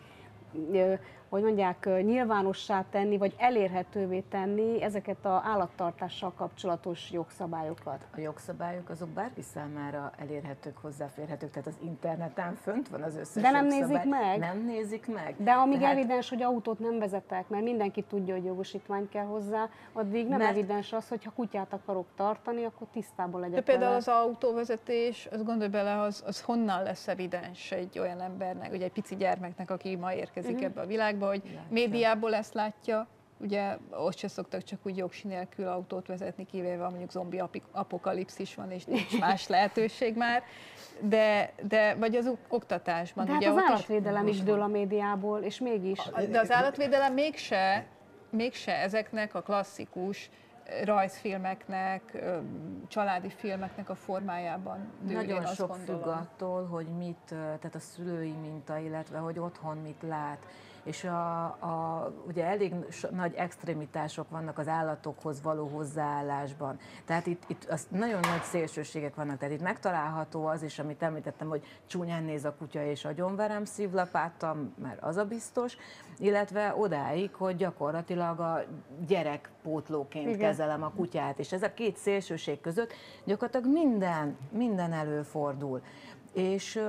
hogy 1.28 1.42
mondják, 1.42 1.88
nyilvánossá 2.02 2.84
tenni, 2.90 3.16
vagy 3.16 3.34
elérhetővé 3.38 4.20
tenni 4.20 4.82
ezeket 4.82 5.26
az 5.26 5.40
állattartással 5.44 6.32
kapcsolatos 6.36 7.10
jogszabályokat? 7.10 8.06
A 8.16 8.20
jogszabályok 8.20 8.88
azok 8.88 9.08
bárki 9.08 9.42
számára 9.42 10.12
elérhetők, 10.18 10.76
hozzáférhetők, 10.76 11.50
tehát 11.50 11.66
az 11.68 11.76
interneten 11.82 12.54
fönt 12.54 12.88
van 12.88 13.02
az 13.02 13.16
összes 13.16 13.42
De 13.42 13.50
nem 13.50 13.64
jogszabály. 13.64 13.88
nézik 13.88 14.10
meg? 14.10 14.38
Nem 14.38 14.64
nézik 14.64 15.06
meg. 15.06 15.34
De 15.38 15.50
amíg 15.50 15.78
tehát... 15.78 15.96
evidens, 15.96 16.28
hogy 16.28 16.42
autót 16.42 16.78
nem 16.78 16.98
vezetek, 16.98 17.48
mert 17.48 17.64
mindenki 17.64 18.02
tudja, 18.02 18.34
hogy 18.34 18.44
jogosítvány 18.44 19.08
kell 19.08 19.24
hozzá, 19.24 19.68
addig 19.92 20.28
nem 20.28 20.38
mert... 20.38 20.50
evidens 20.50 20.92
az, 20.92 21.08
hogy 21.08 21.24
ha 21.24 21.30
kutyát 21.30 21.72
akarok 21.72 22.06
tartani, 22.16 22.64
akkor 22.64 22.86
tisztában 22.92 23.40
legyek 23.40 23.56
De 23.56 23.62
például 23.62 23.86
vele. 23.86 23.96
az 23.96 24.08
autóvezetés, 24.08 25.28
az 25.30 25.44
gondolj 25.44 25.70
bele, 25.70 26.00
az, 26.00 26.22
az 26.26 26.40
honnan 26.40 26.82
lesz 26.82 27.08
evidens 27.08 27.72
egy 27.72 27.98
olyan 27.98 28.20
embernek, 28.20 28.72
ugye 28.72 28.84
egy 28.84 28.92
pici 28.92 29.16
gyermeknek, 29.16 29.70
aki 29.70 29.96
ma 29.96 30.14
érkezik 30.14 30.50
uh-huh. 30.50 30.66
ebbe 30.66 30.80
a 30.80 30.86
világba, 30.86 31.17
hogy 31.26 31.42
Látja. 31.44 31.60
médiából 31.68 32.34
ezt 32.34 32.54
látja, 32.54 33.06
ugye 33.40 33.76
ott 33.90 34.16
se 34.16 34.28
szoktak 34.28 34.62
csak 34.62 34.78
úgy 34.82 34.96
jogsi 34.96 35.28
nélkül 35.28 35.66
autót 35.66 36.06
vezetni, 36.06 36.46
kivéve 36.46 36.88
mondjuk 36.88 37.10
zombi 37.10 37.42
apokalipszis 37.72 38.54
van, 38.54 38.70
és 38.70 38.84
nincs 38.84 39.18
más 39.26 39.46
lehetőség 39.46 40.16
már, 40.16 40.42
de, 41.00 41.52
de 41.62 41.94
vagy 41.94 42.16
az 42.16 42.30
oktatásban. 42.48 43.24
De 43.24 43.32
hát 43.32 43.40
ugye 43.40 43.50
az 43.50 43.62
állatvédelem 43.66 44.26
is, 44.26 44.36
is 44.36 44.42
dől 44.42 44.60
a 44.60 44.66
médiából, 44.66 45.40
és 45.40 45.60
mégis. 45.60 46.10
De 46.30 46.38
az 46.38 46.50
állatvédelem 46.50 47.12
mégse, 47.12 47.86
mégse 48.30 48.72
ezeknek 48.72 49.34
a 49.34 49.42
klasszikus 49.42 50.30
rajzfilmeknek, 50.84 52.02
családi 52.88 53.28
filmeknek 53.28 53.88
a 53.90 53.94
formájában 53.94 54.92
dől, 55.00 55.16
Nagyon 55.16 55.46
sok 55.46 55.68
gondolom. 55.68 56.00
függ 56.02 56.08
attól, 56.08 56.66
hogy 56.66 56.86
mit, 56.86 57.24
tehát 57.26 57.74
a 57.74 57.78
szülői 57.78 58.32
minta, 58.32 58.78
illetve 58.78 59.18
hogy 59.18 59.38
otthon 59.38 59.76
mit 59.76 60.02
lát 60.02 60.46
és 60.88 61.04
a, 61.04 61.44
a, 61.44 62.12
ugye 62.26 62.44
elég 62.44 62.74
nagy 63.10 63.34
extremitások 63.34 64.30
vannak 64.30 64.58
az 64.58 64.68
állatokhoz 64.68 65.42
való 65.42 65.66
hozzáállásban. 65.66 66.78
Tehát 67.04 67.26
itt, 67.26 67.42
itt 67.46 67.64
az 67.64 67.86
nagyon 67.90 68.20
nagy 68.20 68.42
szélsőségek 68.42 69.14
vannak, 69.14 69.38
tehát 69.38 69.54
itt 69.54 69.62
megtalálható 69.62 70.46
az 70.46 70.62
is, 70.62 70.78
amit 70.78 71.02
említettem, 71.02 71.48
hogy 71.48 71.64
csúnyán 71.86 72.24
néz 72.24 72.44
a 72.44 72.54
kutya 72.58 72.84
és 72.84 73.04
agyonverem 73.04 73.64
szívlapáttal, 73.64 74.72
mert 74.82 75.02
az 75.02 75.16
a 75.16 75.24
biztos, 75.24 75.76
illetve 76.18 76.74
odáig, 76.76 77.34
hogy 77.34 77.56
gyakorlatilag 77.56 78.40
a 78.40 78.62
gyerekpótlóként 79.06 80.26
Igen. 80.26 80.38
kezelem 80.38 80.82
a 80.82 80.92
kutyát, 80.96 81.38
és 81.38 81.52
ez 81.52 81.62
a 81.62 81.74
két 81.74 81.96
szélsőség 81.96 82.60
között 82.60 82.92
gyakorlatilag 83.24 83.72
minden, 83.72 84.36
minden 84.50 84.92
előfordul. 84.92 85.82
És 86.32 86.80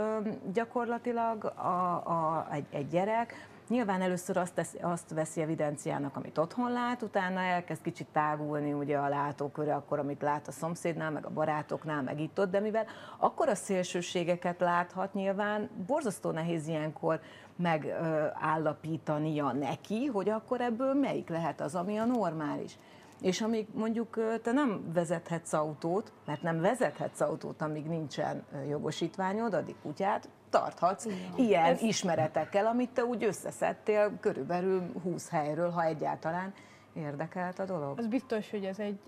gyakorlatilag 0.54 1.44
a, 1.44 1.94
a, 2.06 2.48
egy, 2.52 2.66
egy 2.72 2.88
gyerek 2.88 3.48
Nyilván 3.70 4.02
először 4.02 4.38
azt, 4.38 4.54
tesz, 4.54 4.76
azt 4.82 5.14
veszi 5.14 5.42
evidenciának, 5.42 6.16
amit 6.16 6.38
otthon 6.38 6.72
lát, 6.72 7.02
utána 7.02 7.40
elkezd 7.40 7.82
kicsit 7.82 8.08
tágulni 8.12 8.74
ugye 8.74 8.98
a 8.98 9.10
látóköre, 9.10 9.76
akkor 9.76 10.00
amit 10.00 10.22
lát 10.22 10.48
a 10.48 10.52
szomszédnál, 10.52 11.12
meg 11.12 11.26
a 11.26 11.30
barátoknál, 11.30 12.02
meg 12.02 12.20
itt 12.20 12.40
ott, 12.40 12.52
de 12.52 12.60
mivel 12.60 12.86
akkor 13.18 13.50
a 13.50 13.56
szélsőségeket 13.56 14.60
láthat 14.60 15.14
nyilván, 15.14 15.70
borzasztó 15.88 16.32
nehéz 16.32 16.68
ilyenkor 16.68 17.20
megállapítania 17.56 19.52
neki, 19.52 20.06
hogy 20.06 20.30
akkor 20.30 20.62
ebből 20.62 20.94
melyik 20.94 21.30
lehet 21.30 21.62
az, 21.62 21.76
ami 21.76 21.98
a 21.98 22.06
normális. 22.06 22.78
És 23.22 23.42
amíg 23.42 23.68
mondjuk 23.74 24.40
te 24.42 24.52
nem 24.52 24.92
vezethetsz 24.94 25.54
autót, 25.54 26.12
mert 26.26 26.42
nem 26.42 26.62
vezethetsz 26.62 27.22
autót, 27.22 27.62
amíg 27.62 27.86
nincsen 27.86 28.44
jogosítványod, 28.70 29.54
addig 29.54 29.76
kutyát 29.82 30.30
tarthatsz 30.50 31.06
ja. 31.06 31.14
ilyen 31.36 31.64
Ez... 31.64 31.82
ismeretekkel, 31.82 32.66
amit 32.66 32.90
te 32.90 33.04
úgy 33.04 33.24
összeszedtél 33.24 34.12
körülbelül 34.20 34.92
20 35.04 35.30
helyről, 35.30 35.70
ha 35.70 35.84
egyáltalán 35.84 36.54
érdekelt 36.94 37.60
a 37.60 37.66
dolog. 37.66 37.98
Az 37.98 38.08
biztos, 38.08 38.50
hogy 38.50 38.66
ez 38.66 38.80
egy 38.80 39.00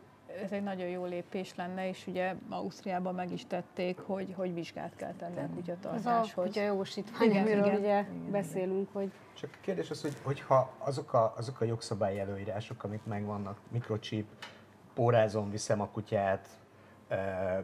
ez 0.44 0.52
egy 0.52 0.64
nagyon 0.64 0.88
jó 0.88 1.06
lépés 1.06 1.56
lenne, 1.56 1.88
és 1.88 2.08
ugye 2.08 2.36
Ausztriában 2.50 3.16
meg 3.16 3.32
is 3.32 3.46
tették, 3.48 4.00
hogy, 4.00 4.34
hogy 4.38 4.54
vizsgát 4.54 4.96
kell 4.96 5.14
tenni 5.14 5.40
a 5.40 5.50
kutyatartáshoz. 5.56 6.06
Ez 6.06 6.38
a 6.38 6.42
kutyajogosítvány, 6.42 7.30
igen, 7.30 7.42
amiről 7.42 7.66
igen, 7.66 7.80
ugye 7.80 8.00
igen, 8.00 8.32
beszélünk, 8.32 8.90
hogy... 8.94 9.12
Csak 9.34 9.50
a 9.54 9.58
kérdés 9.62 9.90
az, 9.90 10.02
hogy, 10.02 10.18
hogyha 10.24 10.74
azok 10.78 11.14
a, 11.14 11.34
azok 11.38 11.62
a 11.62 11.66
jogszabályi 11.66 12.20
előírások, 12.20 12.84
amik 12.84 13.04
megvannak, 13.04 13.58
mikrochip, 13.72 14.28
pórázon 14.94 15.50
viszem 15.50 15.82
a 15.82 15.88
kutyát, 15.88 16.48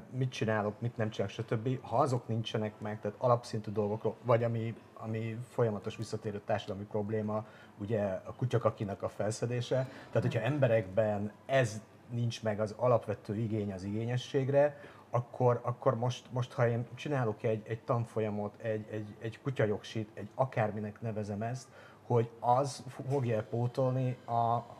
mit 0.09 0.29
csinálok, 0.29 0.81
mit 0.81 0.97
nem 0.97 1.09
csinálok, 1.09 1.33
stb. 1.33 1.81
Ha 1.81 1.97
azok 1.97 2.27
nincsenek 2.27 2.79
meg, 2.79 2.99
tehát 2.99 3.17
alapszintű 3.19 3.71
dolgokról, 3.71 4.15
vagy 4.21 4.43
ami, 4.43 4.75
ami 4.93 5.37
folyamatos 5.49 5.97
visszatérő 5.97 6.41
társadalmi 6.45 6.83
probléma, 6.83 7.45
ugye 7.77 8.01
a 8.03 8.33
kutyakakinak 8.37 9.03
a 9.03 9.09
felszedése, 9.09 9.75
tehát 10.11 10.21
hogyha 10.21 10.39
emberekben 10.39 11.31
ez 11.45 11.81
nincs 12.09 12.43
meg 12.43 12.59
az 12.59 12.75
alapvető 12.77 13.35
igény 13.35 13.73
az 13.73 13.83
igényességre, 13.83 14.79
akkor, 15.09 15.59
akkor 15.63 15.95
most, 15.95 16.25
most, 16.31 16.53
ha 16.53 16.67
én 16.67 16.85
csinálok 16.95 17.43
egy, 17.43 17.61
egy 17.67 17.79
tanfolyamot, 17.79 18.53
egy, 18.61 18.85
egy, 18.91 19.15
egy 19.19 19.41
kutyajogsit, 19.41 20.09
egy 20.13 20.29
akárminek 20.35 21.01
nevezem 21.01 21.41
ezt, 21.41 21.67
hogy 22.07 22.29
az 22.39 22.83
fogja 23.09 23.43
pótolni 23.43 24.17
a, 24.25 24.31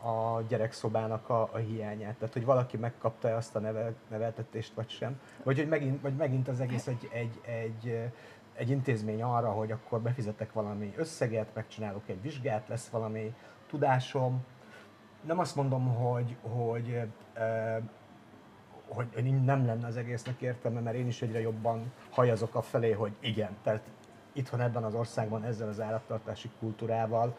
a 0.08 0.44
gyerekszobának 0.48 1.28
a, 1.28 1.42
a 1.52 1.56
hiányát. 1.56 2.16
Tehát, 2.16 2.34
hogy 2.34 2.44
valaki 2.44 2.76
megkapta 2.76 3.36
azt 3.36 3.56
a 3.56 3.58
nevel, 3.58 3.94
neveltetést, 4.10 4.74
vagy 4.74 4.88
sem. 4.88 5.20
Vagy 5.42 5.58
hogy 5.58 5.68
megint, 5.68 6.00
vagy 6.00 6.16
megint 6.16 6.48
az 6.48 6.60
egész 6.60 6.86
egy, 6.86 7.08
egy, 7.12 7.40
egy, 7.44 8.10
egy 8.54 8.70
intézmény 8.70 9.22
arra, 9.22 9.50
hogy 9.50 9.70
akkor 9.70 10.00
befizetek 10.00 10.52
valami 10.52 10.92
összeget, 10.96 11.54
megcsinálok 11.54 12.08
egy 12.08 12.22
vizsgát, 12.22 12.68
lesz 12.68 12.88
valami 12.88 13.34
tudásom, 13.66 14.44
nem 15.20 15.38
azt 15.38 15.56
mondom, 15.56 15.94
hogy, 15.94 16.36
hogy, 16.40 17.00
hogy, 18.88 19.06
hogy 19.14 19.44
nem 19.44 19.66
lenne 19.66 19.86
az 19.86 19.96
egésznek 19.96 20.40
értelme, 20.40 20.80
mert 20.80 20.96
én 20.96 21.06
is 21.06 21.22
egyre 21.22 21.40
jobban 21.40 21.92
hajazok 22.10 22.54
a 22.54 22.62
felé, 22.62 22.92
hogy 22.92 23.12
igen, 23.20 23.56
tehát 23.62 23.82
itthon 24.38 24.60
ebben 24.60 24.84
az 24.84 24.94
országban 24.94 25.44
ezzel 25.44 25.68
az 25.68 25.80
állattartási 25.80 26.50
kultúrával 26.58 27.36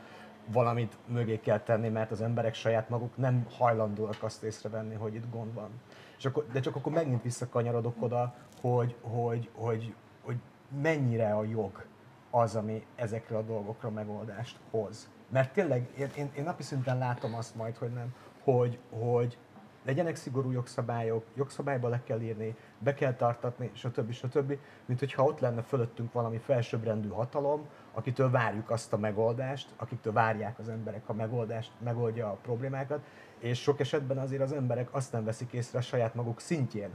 valamit 0.52 0.98
mögé 1.06 1.40
kell 1.40 1.60
tenni, 1.60 1.90
mert 1.90 2.12
az 2.12 2.22
emberek 2.22 2.54
saját 2.54 2.90
maguk 2.90 3.18
nem 3.18 3.46
hajlandóak 3.58 4.18
azt 4.24 4.44
észrevenni, 4.44 4.96
hogy 4.96 5.16
itt 5.16 5.32
gond 5.32 5.54
van. 5.54 5.70
És 6.18 6.26
akkor, 6.26 6.46
de 6.52 6.60
csak 6.60 6.76
akkor 6.76 6.92
megint 6.92 7.24
visszakanyarodok 7.24 7.96
oda, 8.00 8.34
hogy, 8.62 8.96
hogy, 9.02 9.50
hogy, 9.56 9.94
hogy 10.22 10.38
mennyire 10.82 11.34
a 11.36 11.44
jog 11.44 11.86
az, 12.32 12.56
ami 12.56 12.86
ezekre 12.96 13.38
a 13.38 13.42
dolgokra 13.42 13.90
megoldást 13.90 14.60
hoz. 14.72 15.10
Mert 15.30 15.54
tényleg 15.54 15.90
én, 15.98 16.10
én, 16.16 16.32
én 16.36 16.44
napi 16.44 16.64
szinten 16.64 16.98
látom 16.98 17.36
azt 17.36 17.56
majd, 17.56 17.78
hogy 17.78 17.94
nem, 17.94 18.14
hogy, 18.44 18.80
hogy 18.90 19.38
legyenek 19.84 20.16
szigorú 20.16 20.52
jogszabályok, 20.52 21.26
jogszabályba 21.36 21.88
le 21.88 22.04
kell 22.04 22.22
írni, 22.22 22.56
be 22.80 22.94
kell 22.94 23.14
tartatni, 23.14 23.72
stb. 23.74 24.12
stb. 24.12 24.58
Mint 24.86 25.00
hogyha 25.00 25.24
ott 25.24 25.40
lenne 25.40 25.62
fölöttünk 25.62 26.12
valami 26.12 26.38
felsőbbrendű 26.38 27.08
hatalom, 27.08 27.68
akitől 27.94 28.30
várjuk 28.30 28.70
azt 28.70 28.94
a 28.94 28.98
megoldást, 28.98 29.70
akiktől 29.78 30.14
várják 30.14 30.60
az 30.60 30.70
emberek 30.70 31.10
a 31.10 31.14
megoldást, 31.14 31.72
megoldja 31.84 32.28
a 32.28 32.38
problémákat, 32.42 33.04
és 33.40 33.62
sok 33.62 33.80
esetben 33.80 34.18
azért 34.18 34.42
az 34.42 34.52
emberek 34.52 34.94
azt 34.94 35.12
nem 35.12 35.24
veszik 35.24 35.54
észre 35.54 35.80
a 35.80 35.82
saját 35.82 36.16
maguk 36.16 36.40
szintjén, 36.40 36.90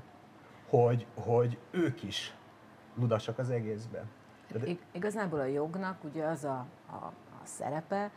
hogy, 0.68 1.06
hogy 1.14 1.58
ők 1.70 2.02
is 2.02 2.34
ludasak 2.94 3.38
az 3.38 3.50
egészben. 3.50 4.04
De... 4.52 4.76
Igazából 4.92 5.40
a 5.40 5.44
jognak 5.44 6.04
ugye 6.04 6.24
az 6.24 6.44
a, 6.44 6.66
a, 6.86 6.94
a 6.94 7.12
szerepe, 7.42 8.10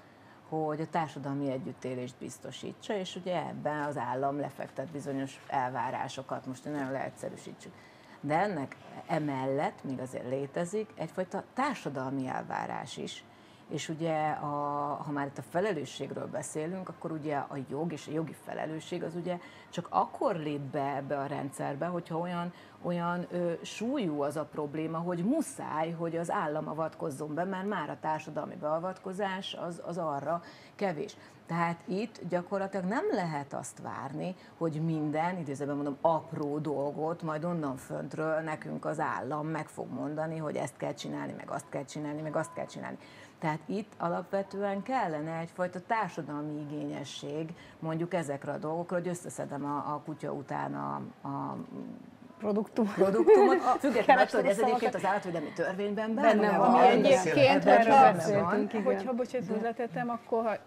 hogy 0.50 0.82
a 0.82 0.90
társadalmi 0.90 1.52
együttélést 1.52 2.16
biztosítsa, 2.20 2.98
és 2.98 3.16
ugye 3.16 3.48
ebben 3.48 3.84
az 3.84 3.98
állam 3.98 4.40
lefektet 4.40 4.92
bizonyos 4.92 5.40
elvárásokat, 5.48 6.46
most 6.46 6.66
nagyon 6.66 6.92
leegyszerűsítsük. 6.92 7.74
De 8.22 8.40
ennek 8.40 8.76
emellett 9.08 9.84
még 9.84 10.00
azért 10.00 10.30
létezik 10.30 10.90
egyfajta 10.96 11.44
társadalmi 11.54 12.28
elvárás 12.28 12.98
is, 12.98 13.24
és 13.70 13.90
ugye, 13.90 14.30
a, 14.30 14.48
ha 15.06 15.12
már 15.12 15.26
itt 15.26 15.38
a 15.38 15.44
felelősségről 15.50 16.28
beszélünk, 16.28 16.90
akkor 16.90 17.12
ugye 17.12 17.36
a 17.36 17.58
jog 17.70 17.92
és 17.92 18.08
a 18.08 18.12
jogi 18.12 18.36
felelősség 18.46 19.04
az 19.04 19.16
ugye 19.16 19.38
csak 19.70 19.88
akkor 19.90 20.36
lép 20.36 20.60
be 20.60 20.96
ebbe 20.96 21.18
a 21.18 21.26
rendszerbe, 21.26 21.86
hogyha 21.86 22.18
olyan, 22.18 22.54
olyan 22.82 23.28
ö, 23.32 23.52
súlyú 23.62 24.22
az 24.22 24.38
a 24.38 24.46
probléma, 24.46 24.98
hogy 24.98 25.26
muszáj, 25.26 25.92
hogy 25.92 26.16
az 26.16 26.32
állam 26.32 26.68
avatkozzon 26.68 27.34
be, 27.34 27.44
mert 27.44 27.68
már 27.68 27.90
a 27.90 27.98
társadalmi 28.02 28.56
beavatkozás 28.56 29.54
az, 29.54 29.82
az 29.86 29.98
arra 29.98 30.42
kevés. 30.76 31.16
Tehát 31.48 31.80
itt 31.86 32.20
gyakorlatilag 32.30 32.86
nem 32.86 33.06
lehet 33.12 33.54
azt 33.54 33.82
várni, 33.82 34.36
hogy 34.58 34.82
minden, 34.86 35.38
idézőben 35.38 35.76
mondom, 35.76 35.98
apró 36.02 36.58
dolgot 36.58 37.22
majd 37.22 37.44
onnan 37.44 37.76
föntről 37.76 38.40
nekünk 38.40 38.86
az 38.86 39.00
állam 39.00 39.48
meg 39.48 39.68
fog 39.68 39.92
mondani, 39.92 40.38
hogy 40.38 40.56
ezt 40.56 40.78
kell 40.78 40.94
csinálni, 40.94 41.34
meg 41.38 41.50
azt 41.50 41.70
kell 41.70 41.86
csinálni, 41.86 42.22
meg 42.22 42.36
azt 42.36 42.54
kell 42.54 42.66
csinálni. 42.66 42.98
Tehát 43.40 43.60
itt 43.66 43.94
alapvetően 43.98 44.84
kellene 44.84 45.38
egyfajta 45.38 45.80
társadalmi 45.82 46.62
igényesség 46.62 47.54
mondjuk 47.80 48.13
ezekre 48.13 48.52
a 48.52 48.58
dolgokra, 48.58 48.96
hogy 48.96 49.08
összeszedem 49.08 49.66
a, 49.66 49.94
a 49.94 50.02
kutya 50.06 50.32
után 50.32 50.76
a, 50.76 50.96
a 51.28 51.58
produktum. 52.38 52.93
produktumot, 52.93 53.58
függetlenül 53.80 54.23
attól, 54.23 54.41
hogy 54.41 54.50
ez 54.50 54.60
egyébként 54.60 54.95
az 54.95 55.06
állatvédelmi 55.06 55.52
törvényben 55.56 56.13
benne, 56.13 56.36
benne 56.36 56.58
van. 56.58 56.73
Ami 56.73 56.88
egyébként, 56.88 57.63
hogyha, 57.63 58.84
hogyha 58.84 59.13
bocsánat, 59.13 59.47
hozzátettem, 59.47 60.10
akkor 60.10 60.43
ha 60.43 60.58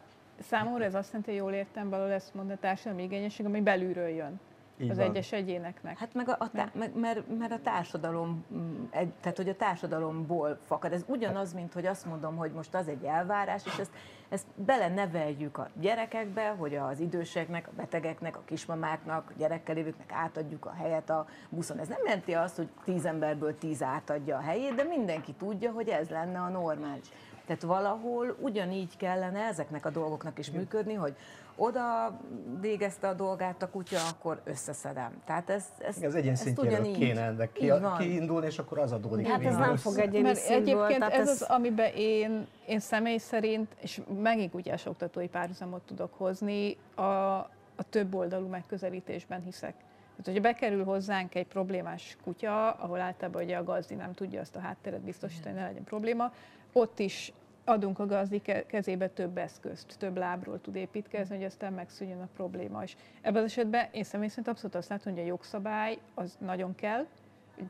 számomra 0.49 0.85
ez 0.85 0.95
azt 0.95 1.07
jelenti, 1.07 1.31
hogy 1.31 1.41
jól 1.41 1.53
értem 1.53 1.91
valahol 1.91 2.13
ezt 2.13 2.35
mondani, 2.35 2.59
a 2.59 2.61
társadalmi 2.61 3.03
igényesség, 3.03 3.47
ami 3.47 3.61
belülről 3.61 4.09
jön. 4.09 4.41
Így 4.81 4.91
az 4.91 4.97
van. 4.97 5.07
egyes 5.07 5.33
egyéneknek. 5.33 5.99
Hát 5.99 6.15
meg 6.15 6.29
a, 6.29 6.37
a 6.39 6.51
tá- 6.51 6.75
mert, 6.75 6.95
mert, 6.95 7.39
mert 7.39 7.53
a 7.53 7.61
társadalom, 7.63 8.45
mm, 8.55 8.85
egy, 8.91 9.09
tehát 9.21 9.37
hogy 9.37 9.49
a 9.49 9.57
társadalomból 9.57 10.59
fakad. 10.67 10.93
Ez 10.93 11.05
ugyanaz, 11.07 11.53
mint 11.53 11.73
hogy 11.73 11.87
azt 11.87 12.07
mondom, 12.07 12.37
hogy 12.37 12.53
most 12.53 12.75
az 12.75 12.89
egy 12.89 13.05
elvárás, 13.05 13.67
és 13.67 13.79
ezt, 13.79 13.91
ezt 14.29 14.47
bele 14.55 14.89
neveljük 14.89 15.59
a 15.59 15.69
gyerekekbe, 15.81 16.49
hogy 16.49 16.75
az 16.75 17.01
időseknek, 17.01 17.69
a 17.69 17.73
betegeknek, 17.77 18.37
a 18.37 18.43
kismamáknak, 18.45 19.31
a 19.31 19.39
gyerekkel 19.39 19.75
lévőknek 19.75 20.13
átadjuk 20.13 20.67
a 20.67 20.73
helyet 20.73 21.11
a 21.11 21.27
buszon. 21.49 21.79
Ez 21.79 21.89
nem 21.89 22.01
jelenti 22.05 22.33
azt, 22.35 22.57
hogy 22.57 22.69
tíz 22.85 23.05
emberből 23.05 23.59
tíz 23.59 23.83
átadja 23.83 24.37
a 24.37 24.41
helyét, 24.41 24.75
de 24.75 24.83
mindenki 24.83 25.33
tudja, 25.33 25.73
hogy 25.73 25.89
ez 25.89 26.09
lenne 26.09 26.39
a 26.39 26.49
normális. 26.49 27.09
Tehát 27.47 27.63
valahol 27.63 28.37
ugyanígy 28.41 28.97
kellene 28.97 29.41
ezeknek 29.41 29.87
a 29.87 29.91
dolgoknak 29.91 30.39
is 30.39 30.51
működni, 30.51 30.95
hogy 30.95 31.17
oda 31.57 32.17
végezte 32.61 33.09
a 33.09 33.15
dolgát 33.15 33.63
a 33.63 33.71
kutya, 33.71 33.99
akkor 34.11 34.41
összeszedem. 34.45 35.23
Tehát 35.25 35.51
ez, 35.51 35.65
ez, 35.79 36.03
ez 36.03 36.15
egyén 36.15 36.35
szintjéről 36.35 36.93
kéne 36.93 37.21
ennek 37.21 37.53
ki, 37.53 37.73
kiindulni, 37.99 38.47
és 38.47 38.59
akkor 38.59 38.79
az 38.79 38.93
adódik. 38.93 39.27
Hát 39.27 39.45
ez 39.45 39.57
nem 39.57 39.77
fog 39.77 39.99
egyéni 39.99 40.23
Mert 40.23 40.49
egyébként 40.49 41.03
ez, 41.03 41.11
ez 41.11 41.29
az, 41.29 41.43
amiben 41.43 41.93
én, 41.95 42.47
én 42.67 42.81
személy 42.81 43.19
szerint, 43.19 43.77
és 43.81 44.01
megint 44.23 44.51
kutyás 44.51 44.87
oktatói 44.87 45.29
párhuzamot 45.29 45.83
tudok 45.83 46.15
hozni, 46.15 46.77
a, 46.95 47.03
a 47.77 47.83
több 47.91 48.15
oldalú 48.15 48.47
megközelítésben 48.47 49.43
hiszek. 49.43 49.75
Tehát, 50.23 50.25
hogyha 50.25 50.41
bekerül 50.41 50.85
hozzánk 50.85 51.35
egy 51.35 51.47
problémás 51.47 52.17
kutya, 52.25 52.71
ahol 52.71 53.01
általában 53.01 53.43
ugye 53.43 53.57
a 53.57 53.65
gazdi 53.65 53.95
nem 53.95 54.13
tudja 54.13 54.41
azt 54.41 54.57
a 54.57 54.61
hátteret 54.61 55.01
biztosítani, 55.01 55.55
ne 55.55 55.63
legyen 55.63 55.85
probléma, 55.85 56.33
ott 56.73 56.99
is 56.99 57.33
adunk 57.71 57.99
a 57.99 58.07
gazdi 58.07 58.43
kezébe 58.67 59.09
több 59.09 59.39
eszközt, 59.39 59.99
több 59.99 60.17
lábról 60.17 60.61
tud 60.61 60.77
építkezni, 60.77 61.37
hogy 61.37 61.45
aztán 61.45 61.73
megszűnjön 61.73 62.21
a 62.21 62.29
probléma. 62.35 62.83
És 62.83 62.97
ebben 63.21 63.43
az 63.43 63.51
esetben 63.51 63.89
én 63.93 64.05
személy 64.05 64.29
szerint 64.29 64.49
abszolút 64.49 64.75
azt 64.75 64.89
látom, 64.89 65.13
hogy 65.13 65.23
a 65.23 65.27
jogszabály 65.27 65.99
az 66.15 66.37
nagyon 66.41 66.75
kell, 66.75 67.07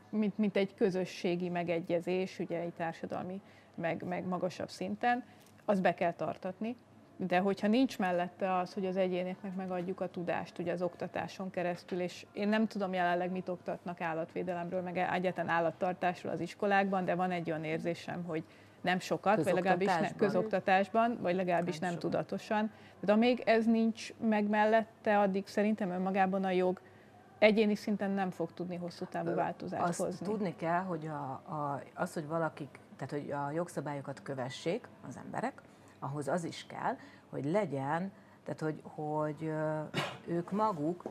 mint, 0.09 0.37
mint 0.37 0.57
egy 0.57 0.75
közösségi 0.75 1.49
megegyezés, 1.49 2.39
ugye 2.39 2.59
egy 2.59 2.73
társadalmi, 2.73 3.41
meg, 3.75 4.03
meg 4.03 4.25
magasabb 4.25 4.69
szinten, 4.69 5.23
az 5.65 5.79
be 5.79 5.93
kell 5.93 6.13
tartatni. 6.13 6.75
De 7.17 7.39
hogyha 7.39 7.67
nincs 7.67 7.99
mellette 7.99 8.55
az, 8.55 8.73
hogy 8.73 8.85
az 8.85 8.97
egyéneknek 8.97 9.55
megadjuk 9.55 10.01
a 10.01 10.09
tudást 10.09 10.59
ugye 10.59 10.71
az 10.71 10.81
oktatáson 10.81 11.49
keresztül, 11.49 11.99
és 11.99 12.25
én 12.33 12.47
nem 12.47 12.67
tudom 12.67 12.93
jelenleg 12.93 13.31
mit 13.31 13.49
oktatnak 13.49 14.01
állatvédelemről, 14.01 14.81
meg 14.81 14.97
egyetlen 14.97 15.49
állattartásról 15.49 16.31
az 16.31 16.39
iskolákban, 16.39 17.05
de 17.05 17.15
van 17.15 17.31
egy 17.31 17.49
olyan 17.49 17.63
érzésem, 17.63 18.23
hogy 18.23 18.43
nem 18.81 18.99
sokat, 18.99 19.43
vagy 19.43 19.53
legalábbis 19.53 19.87
ne, 19.87 20.15
közoktatásban, 20.15 21.17
vagy 21.21 21.35
legalábbis 21.35 21.79
nem, 21.79 21.89
nem 21.89 21.99
tudatosan. 21.99 22.71
De 22.99 23.11
amíg 23.11 23.39
ez 23.39 23.65
nincs 23.65 24.13
meg 24.13 24.47
mellette, 24.47 25.19
addig 25.19 25.47
szerintem 25.47 25.89
önmagában 25.89 26.43
a 26.43 26.49
jog 26.49 26.81
egyéni 27.39 27.75
szinten 27.75 28.11
nem 28.11 28.29
fog 28.29 28.53
tudni 28.53 28.75
hosszú 28.75 29.05
távú 29.05 29.33
változást 29.33 29.83
Azt 29.83 29.99
hozni. 29.99 30.25
tudni 30.25 30.55
kell, 30.55 30.81
hogy 30.81 31.07
a, 31.07 31.31
a, 31.31 31.81
az, 31.95 32.13
hogy 32.13 32.27
valakik, 32.27 32.79
tehát 32.95 33.11
hogy 33.11 33.31
a 33.31 33.51
jogszabályokat 33.51 34.21
kövessék 34.21 34.87
az 35.07 35.17
emberek, 35.25 35.61
ahhoz 35.99 36.27
az 36.27 36.43
is 36.43 36.65
kell, 36.67 36.95
hogy 37.29 37.45
legyen, 37.45 38.11
tehát 38.43 38.59
hogy, 38.59 38.81
hogy 38.83 39.51
ők 40.27 40.51
maguk 40.51 41.03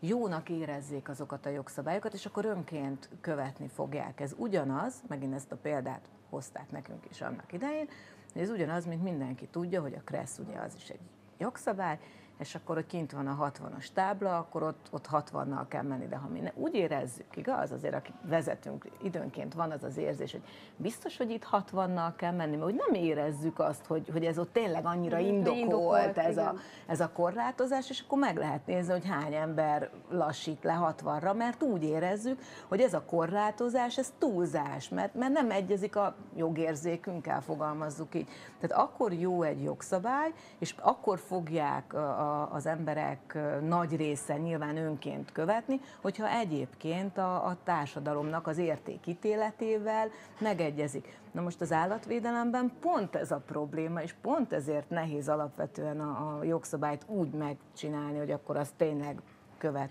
jónak 0.00 0.48
érezzék 0.48 1.08
azokat 1.08 1.46
a 1.46 1.48
jogszabályokat, 1.48 2.12
és 2.12 2.26
akkor 2.26 2.44
önként 2.44 3.08
követni 3.20 3.68
fogják. 3.68 4.20
Ez 4.20 4.34
ugyanaz, 4.36 5.02
megint 5.08 5.34
ezt 5.34 5.52
a 5.52 5.56
példát 5.56 6.08
hozták 6.30 6.70
nekünk 6.70 7.04
is 7.10 7.20
annak 7.20 7.52
idején, 7.52 7.88
hogy 8.32 8.42
ez 8.42 8.50
ugyanaz, 8.50 8.86
mint 8.86 9.02
mindenki 9.02 9.46
tudja, 9.46 9.80
hogy 9.80 9.94
a 9.94 10.02
KRESZ 10.04 10.38
ugye 10.38 10.58
az 10.58 10.74
is 10.74 10.88
egy 10.88 11.00
jogszabály, 11.38 11.98
és 12.40 12.54
akkor, 12.54 12.74
hogy 12.74 12.86
kint 12.86 13.12
van 13.12 13.26
a 13.26 13.50
60-as 13.50 13.86
tábla, 13.94 14.38
akkor 14.38 14.62
ott, 14.62 14.88
ott 14.90 15.08
60-nal 15.12 15.64
kell 15.68 15.82
menni, 15.82 16.06
de 16.06 16.16
ha 16.16 16.28
mi 16.28 16.40
ne, 16.40 16.50
úgy 16.54 16.74
érezzük, 16.74 17.36
igaz, 17.36 17.72
azért 17.72 17.94
akik 17.94 18.14
vezetünk, 18.22 18.88
időnként 19.02 19.54
van 19.54 19.70
az 19.70 19.82
az 19.82 19.96
érzés, 19.96 20.32
hogy 20.32 20.42
biztos, 20.76 21.16
hogy 21.16 21.30
itt 21.30 21.46
60-nal 21.52 22.12
kell 22.16 22.32
menni, 22.32 22.56
mert 22.56 22.70
úgy 22.70 22.82
nem 22.88 23.02
érezzük 23.02 23.58
azt, 23.58 23.86
hogy, 23.86 24.08
hogy 24.12 24.24
ez 24.24 24.38
ott 24.38 24.52
tényleg 24.52 24.86
annyira 24.86 25.18
indokolt, 25.18 25.58
indokolt 25.58 26.18
ez, 26.18 26.36
a, 26.36 26.54
ez 26.86 27.00
a 27.00 27.10
korlátozás, 27.12 27.90
és 27.90 28.00
akkor 28.06 28.18
meg 28.18 28.36
lehet 28.36 28.66
nézni, 28.66 28.92
hogy 28.92 29.06
hány 29.08 29.34
ember 29.34 29.90
lassít 30.10 30.64
le 30.64 30.94
60-ra, 31.02 31.36
mert 31.36 31.62
úgy 31.62 31.82
érezzük, 31.82 32.40
hogy 32.68 32.80
ez 32.80 32.94
a 32.94 33.02
korlátozás, 33.02 33.98
ez 33.98 34.12
túlzás, 34.18 34.88
mert, 34.88 35.14
mert 35.14 35.32
nem 35.32 35.50
egyezik 35.50 35.96
a 35.96 36.14
jogérzékünkkel, 36.36 37.40
fogalmazzuk 37.40 38.14
így. 38.14 38.28
Tehát 38.60 38.86
akkor 38.86 39.12
jó 39.12 39.42
egy 39.42 39.62
jogszabály, 39.62 40.32
és 40.58 40.74
akkor 40.80 41.18
fogják 41.18 41.94
a, 41.94 42.29
az 42.50 42.66
emberek 42.66 43.38
nagy 43.62 43.96
része 43.96 44.36
nyilván 44.36 44.76
önként 44.76 45.32
követni, 45.32 45.80
hogyha 46.00 46.28
egyébként 46.28 47.18
a, 47.18 47.46
a 47.46 47.56
társadalomnak 47.64 48.46
az 48.46 48.58
értékítéletével 48.58 50.08
megegyezik. 50.40 51.18
Na 51.32 51.40
most 51.42 51.60
az 51.60 51.72
állatvédelemben 51.72 52.72
pont 52.80 53.16
ez 53.16 53.30
a 53.30 53.42
probléma, 53.46 54.02
és 54.02 54.14
pont 54.22 54.52
ezért 54.52 54.90
nehéz 54.90 55.28
alapvetően 55.28 56.00
a, 56.00 56.38
a 56.38 56.44
jogszabályt 56.44 57.04
úgy 57.06 57.30
megcsinálni, 57.30 58.18
hogy 58.18 58.30
akkor 58.30 58.56
az 58.56 58.72
tényleg 58.76 59.20
követ, 59.60 59.90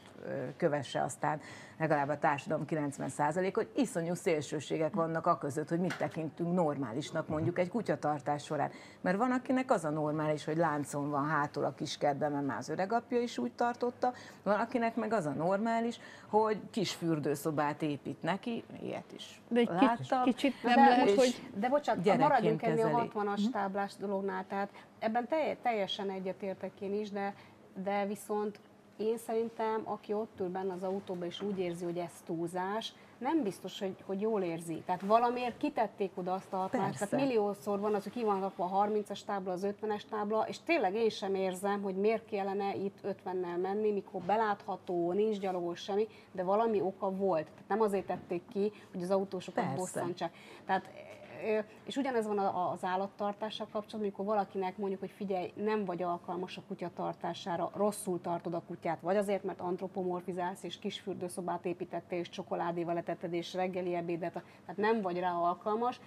kövesse 0.58 1.04
aztán 1.04 1.42
legalább 1.78 2.10
a 2.10 2.18
társadalom 2.18 2.66
90% 2.70 3.52
hogy 3.54 3.70
iszonyú 3.76 4.14
szélsőségek 4.14 4.94
vannak 4.94 5.28
a 5.28 5.38
között, 5.38 5.70
hogy 5.70 5.80
mit 5.80 5.98
tekintünk 5.98 6.54
normálisnak 6.54 7.28
mondjuk 7.28 7.60
egy 7.60 7.70
kutyatartás 7.70 8.44
során. 8.44 8.72
Mert 9.02 9.18
van, 9.18 9.32
akinek 9.32 9.72
az 9.72 9.86
a 9.86 9.90
normális, 9.90 10.46
hogy 10.46 10.58
láncon 10.58 11.10
van 11.10 11.28
hátul 11.28 11.64
a 11.64 11.74
kiskertben, 11.74 12.32
mert 12.32 12.46
már 12.46 12.58
az 12.58 12.70
öregapja 12.70 13.22
is 13.22 13.38
úgy 13.38 13.52
tartotta, 13.52 14.14
van, 14.44 14.60
akinek 14.60 14.96
meg 14.96 15.14
az 15.14 15.26
a 15.26 15.32
normális, 15.32 16.00
hogy 16.28 16.60
kis 16.72 16.94
fürdőszobát 16.94 17.82
épít 17.82 18.22
neki, 18.22 18.64
ilyet 18.82 19.12
is 19.16 19.42
De 19.48 19.60
egy 19.60 19.70
láttam. 19.70 20.24
kicsit 20.24 20.64
nem 20.64 20.76
de, 20.76 20.90
lehet, 20.90 21.16
hogy 21.16 21.50
De 21.56 21.70
bocsánat, 21.70 22.18
maradjunk 22.18 22.64
ennél 22.64 22.86
a 22.86 23.08
60-as 23.08 23.42
hm? 23.46 23.52
táblás 23.52 23.96
dolognál, 23.96 24.46
tehát 24.48 24.70
ebben 25.00 25.28
teljesen 25.62 26.10
egyetértek 26.10 26.72
én 26.80 26.94
is, 26.94 27.10
de, 27.10 27.34
de 27.84 28.06
viszont 28.06 28.60
én 29.00 29.18
szerintem, 29.18 29.82
aki 29.84 30.14
ott 30.14 30.40
ül 30.40 30.50
benne 30.50 30.74
az 30.74 30.84
autóban 30.84 31.28
és 31.28 31.42
úgy 31.42 31.60
érzi, 31.60 31.84
hogy 31.84 31.98
ez 31.98 32.12
túlzás, 32.26 32.94
nem 33.18 33.44
biztos, 33.44 33.80
hogy, 33.80 33.96
hogy 34.06 34.22
jól 34.22 34.42
érzi. 34.42 34.82
Tehát 34.86 35.02
valamiért 35.02 35.58
kitették 35.58 36.12
oda 36.16 36.34
azt 36.34 36.54
a 36.54 36.58
hatást. 36.58 36.98
Tehát 36.98 37.26
milliószor 37.26 37.80
van 37.80 37.96
az, 37.96 38.04
hogy 38.04 38.12
ki 38.12 38.24
van 38.24 38.40
rakva 38.40 38.66
a 38.66 38.88
30-as 38.88 39.20
tábla, 39.26 39.52
az 39.52 39.68
50-es 39.82 40.02
tábla, 40.10 40.46
és 40.48 40.60
tényleg 40.60 40.96
én 40.96 41.10
sem 41.10 41.36
érzem, 41.36 41.82
hogy 41.82 41.96
miért 41.96 42.26
kellene 42.26 42.76
itt 42.76 42.98
50-nel 43.04 43.62
menni, 43.62 43.92
mikor 43.92 44.22
belátható, 44.22 45.12
nincs 45.12 45.40
gyalogos 45.40 45.80
semmi, 45.80 46.08
de 46.32 46.44
valami 46.44 46.82
oka 46.82 47.12
volt. 47.12 47.46
Tehát 47.46 47.68
nem 47.68 47.82
azért 47.82 48.06
tették 48.06 48.42
ki, 48.54 48.72
hogy 48.92 49.04
az 49.04 49.12
autósokat 49.12 49.76
bosszantsák. 49.76 50.34
Tehát 50.66 50.90
és 51.84 51.98
ugyanez 51.98 52.28
van 52.28 52.38
az 52.40 52.84
állattartással 52.84 53.66
kapcsolatban, 53.66 54.02
amikor 54.02 54.26
valakinek 54.26 54.78
mondjuk, 54.78 55.00
hogy 55.00 55.12
figyelj, 55.16 55.52
nem 55.56 55.86
vagy 55.86 56.04
alkalmas 56.04 56.58
a 56.58 56.62
kutya 56.68 56.92
tartására, 56.96 57.72
rosszul 57.76 58.22
tartod 58.22 58.54
a 58.54 58.62
kutyát, 58.68 59.02
vagy 59.02 59.16
azért, 59.16 59.44
mert 59.44 59.60
antropomorfizálsz, 59.60 60.64
és 60.64 60.80
kis 60.80 61.00
fürdőszobát 61.00 61.66
építettél, 61.66 62.20
és 62.20 62.30
csokoládéval 62.30 62.94
letetted, 62.94 63.34
és 63.34 63.54
reggeli 63.54 63.96
ebédet, 63.96 64.32
tehát 64.32 64.78
nem 64.78 65.02
vagy 65.02 65.20
rá 65.20 65.32
alkalmas, 65.32 66.00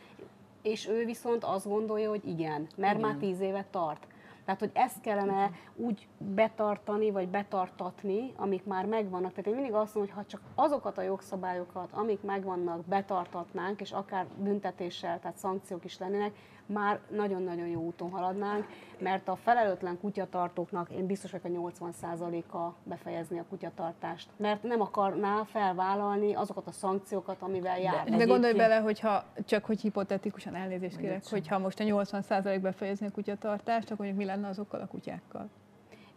és 0.63 0.89
ő 0.89 1.05
viszont 1.05 1.45
azt 1.45 1.69
gondolja, 1.69 2.09
hogy 2.09 2.29
igen, 2.29 2.67
mert 2.77 2.99
igen. 2.99 3.09
már 3.09 3.19
tíz 3.19 3.41
éve 3.41 3.65
tart. 3.71 4.07
Tehát, 4.45 4.61
hogy 4.61 4.71
ezt 4.73 5.01
kellene 5.01 5.51
úgy 5.77 6.09
betartani, 6.19 7.11
vagy 7.11 7.29
betartatni, 7.29 8.33
amik 8.37 8.65
már 8.65 8.87
megvannak. 8.87 9.31
Tehát 9.31 9.47
én 9.47 9.55
mindig 9.55 9.73
azt 9.73 9.95
mondom, 9.95 10.15
hogy 10.15 10.25
ha 10.25 10.31
csak 10.31 10.41
azokat 10.55 10.99
a 10.99 11.03
jogszabályokat, 11.03 11.93
amik 11.93 12.23
megvannak, 12.23 12.85
betartatnánk, 12.85 13.81
és 13.81 13.93
akár 13.93 14.27
büntetéssel, 14.37 15.21
tehát 15.21 15.37
szankciók 15.37 15.85
is 15.85 15.99
lennének, 15.99 16.35
már 16.73 16.99
nagyon-nagyon 17.11 17.67
jó 17.67 17.81
úton 17.81 18.11
haladnánk, 18.11 18.67
mert 18.99 19.29
a 19.29 19.37
felelőtlen 19.37 19.99
kutyatartóknak 20.01 20.91
én 20.91 21.07
biztos 21.07 21.31
vagyok 21.31 21.73
a 21.75 21.83
80%-a 21.89 22.75
befejezni 22.83 23.39
a 23.39 23.45
kutyatartást, 23.49 24.29
mert 24.37 24.63
nem 24.63 24.81
akarná 24.81 25.45
felvállalni 25.45 26.35
azokat 26.35 26.67
a 26.67 26.73
szankciókat, 26.73 27.37
amivel 27.41 27.81
jár. 27.81 28.05
De, 28.05 28.17
de 28.17 28.25
gondolj 28.25 28.53
bele, 28.53 28.77
hogyha 28.77 29.25
csak 29.47 29.65
hogy 29.65 29.81
hipotetikusan 29.81 30.55
elnézést 30.55 30.97
kérek, 30.97 31.29
hogyha 31.31 31.59
most 31.59 31.81
a 31.81 31.85
80% 31.85 32.59
befejezni 32.63 33.07
a 33.07 33.11
kutyatartást, 33.11 33.91
akkor 33.91 34.07
mondjuk 34.07 34.19
mi 34.19 34.25
lenne 34.25 34.49
azokkal 34.49 34.81
a 34.81 34.87
kutyákkal? 34.87 35.49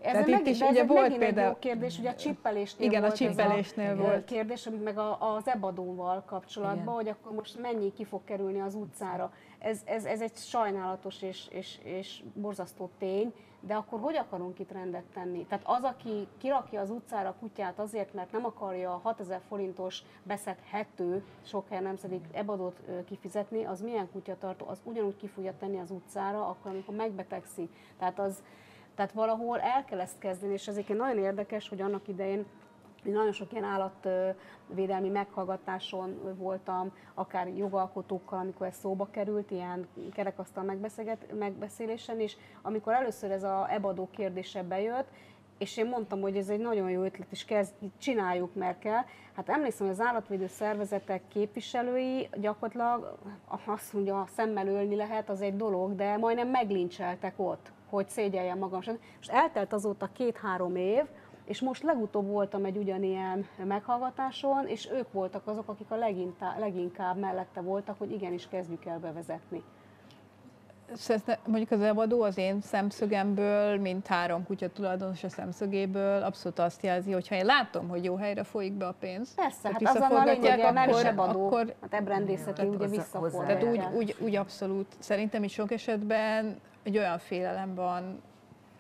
Ez 0.06 0.12
Tehát 0.12 0.28
itt 0.28 0.48
is 0.48 0.60
ugye 0.60 0.84
volt 0.86 1.18
például... 1.18 1.50
egy 1.50 1.60
kérdés, 1.60 2.00
ugye 2.00 2.10
a 2.10 2.16
csippelésnél 2.16 2.88
igen, 2.88 3.02
volt 3.02 3.14
a 3.14 3.16
csippelésnél 3.16 3.90
ez 3.90 3.98
a 3.98 4.02
volt. 4.02 4.26
kérdés, 4.26 4.70
meg 4.84 4.98
a, 4.98 5.36
az 5.36 5.48
ebadóval 5.48 6.24
kapcsolatban, 6.26 6.82
igen. 6.82 6.94
hogy 6.94 7.08
akkor 7.08 7.32
most 7.32 7.60
mennyi 7.60 7.94
ki 7.94 8.04
fog 8.04 8.24
kerülni 8.24 8.60
az 8.60 8.76
utcára. 8.76 9.32
Ez, 9.60 9.82
ez, 9.86 10.06
ez 10.06 10.22
egy 10.22 10.36
sajnálatos 10.36 11.22
és, 11.22 11.48
és, 11.50 11.80
és 11.84 12.24
borzasztó 12.34 12.90
tény, 12.98 13.34
de 13.60 13.74
akkor 13.74 14.00
hogy 14.00 14.16
akarunk 14.16 14.60
itt 14.60 14.72
rendet 14.72 15.04
tenni? 15.14 15.46
Tehát 15.46 15.64
az, 15.68 15.84
aki 15.84 16.28
kirakja 16.38 16.82
az 16.82 16.90
utcára 16.90 17.30
a 17.30 17.36
kutyát 17.40 17.80
azért, 17.80 18.14
mert 18.14 18.32
nem 18.32 18.46
akarja 18.46 18.94
a 18.94 19.00
6000 19.04 19.42
forintos 19.48 20.04
beszedhető, 20.24 21.26
sok 21.46 21.68
helyen 21.68 21.84
nem 21.84 21.96
szedik 21.96 22.26
ebadót 22.32 22.80
kifizetni, 23.06 23.64
az 23.66 23.82
milyen 23.82 24.10
kutyatartó? 24.12 24.68
Az 24.68 24.82
ugyanúgy 24.84 25.18
ki 25.18 25.28
fogja 25.28 25.54
tenni 25.60 25.80
az 25.80 25.92
utcára, 25.92 26.48
akkor 26.48 26.72
amikor 26.72 26.96
megbetegszik. 26.96 27.72
Tehát 27.98 28.20
az, 28.20 28.44
tehát 28.96 29.12
valahol 29.12 29.60
el 29.60 29.86
kell 29.86 30.00
ezt 30.00 30.20
kezdeni, 30.20 30.54
és 30.54 30.68
ezért 30.68 30.88
nagyon 30.88 31.18
érdekes, 31.18 31.70
hogy 31.70 31.82
annak 31.82 32.08
idején 32.08 32.38
én 32.38 32.46
nagyon 33.12 33.32
sok 33.32 33.52
ilyen 33.52 33.64
állatvédelmi 33.64 35.10
meghallgatáson 35.10 36.36
voltam, 36.38 36.92
akár 37.14 37.48
jogalkotókkal, 37.48 38.40
amikor 38.40 38.68
ez 38.68 38.76
szóba 38.76 39.08
került, 39.12 39.52
ilyen 39.52 39.88
kerekasztal 40.14 40.78
megbeszélésen, 41.34 42.20
és 42.20 42.36
amikor 42.62 42.94
először 42.94 43.32
ez 43.32 43.44
a 43.44 43.68
ebadó 43.70 44.10
kérdése 44.12 44.64
bejött, 44.64 45.08
és 45.58 45.78
én 45.78 45.86
mondtam, 45.86 46.22
hogy 46.22 46.38
ez 46.38 46.50
egy 46.50 46.60
nagyon 46.60 46.90
jó 46.90 47.02
ötlet, 47.04 47.28
és 47.30 47.46
kezd, 47.46 47.74
csináljuk, 47.98 48.56
mert 48.56 48.80
kell. 48.80 49.02
Hát 49.36 49.50
emlékszem, 49.50 49.88
hogy 49.88 49.96
az 50.00 50.06
állatvédő 50.06 50.48
szervezetek 50.48 51.22
képviselői 51.28 52.30
gyakorlatilag 52.34 53.18
azt 53.66 53.94
mondja, 53.94 54.26
szemmel 54.36 54.68
ölni 54.68 54.96
lehet, 54.96 55.30
az 55.30 55.42
egy 55.42 55.56
dolog, 55.56 55.96
de 55.96 56.18
majdnem 56.18 56.48
meglincseltek 56.48 57.34
ott 57.38 57.74
hogy 57.90 58.10
szégyeljem 58.10 58.58
magam. 58.58 58.80
Most 59.18 59.32
eltelt 59.32 59.74
azóta 59.74 60.10
két-három 60.14 60.76
év, 60.76 61.04
és 61.46 61.62
most 61.62 61.84
legutóbb 61.84 62.28
voltam 62.28 62.66
egy 62.66 62.78
ugyanilyen 62.78 63.46
meghallgatáson, 63.64 64.68
és 64.68 64.90
ők 64.92 65.12
voltak 65.12 65.48
azok, 65.48 65.70
akik 65.70 65.92
a 65.92 65.96
leginkább, 65.96 66.60
leginkább 66.60 67.18
mellette 67.18 67.62
voltak, 67.62 67.98
hogy 67.98 68.12
igenis 68.12 68.48
kezdjük 68.48 68.86
el 68.86 69.00
bevezetni. 69.00 69.64
mondjuk 71.46 71.72
az 71.72 71.82
elvadó 71.82 72.22
az 72.22 72.38
én 72.38 72.62
szemszögemből, 72.62 73.78
mint 73.80 74.08
három 74.08 74.46
kutya 74.46 74.70
tulajdonos 74.70 75.24
a 75.24 75.30
szemszögéből 75.30 76.24
abszolút 76.24 76.60
azt 76.60 76.84
jelzi, 76.84 77.12
hogy 77.12 77.28
ha 77.28 77.36
én 77.36 77.46
látom, 77.46 77.88
hogy 77.88 78.04
jó 78.04 78.16
helyre 78.16 78.44
folyik 78.44 78.74
be 78.74 78.88
a 78.88 78.96
pénz, 79.00 79.36
Persze, 79.36 79.70
hát 79.72 79.82
az 79.82 79.96
a 79.96 80.24
lényege, 80.24 80.72
mert 80.72 80.92
is 80.92 81.04
ebadó, 81.04 81.46
akkor, 81.46 81.76
hát 81.82 81.94
ebrendészeti 81.94 82.66
ugye 82.66 82.88
visszafordítják. 82.88 83.60
Tehát 83.60 83.92
úgy, 83.92 83.98
úgy, 83.98 84.16
úgy 84.20 84.36
abszolút, 84.36 84.96
szerintem 85.00 85.44
is 85.44 85.54
sok 85.54 85.72
esetben 85.72 86.60
egy 86.84 86.98
olyan 86.98 87.18
félelem 87.18 87.76
van 87.76 88.22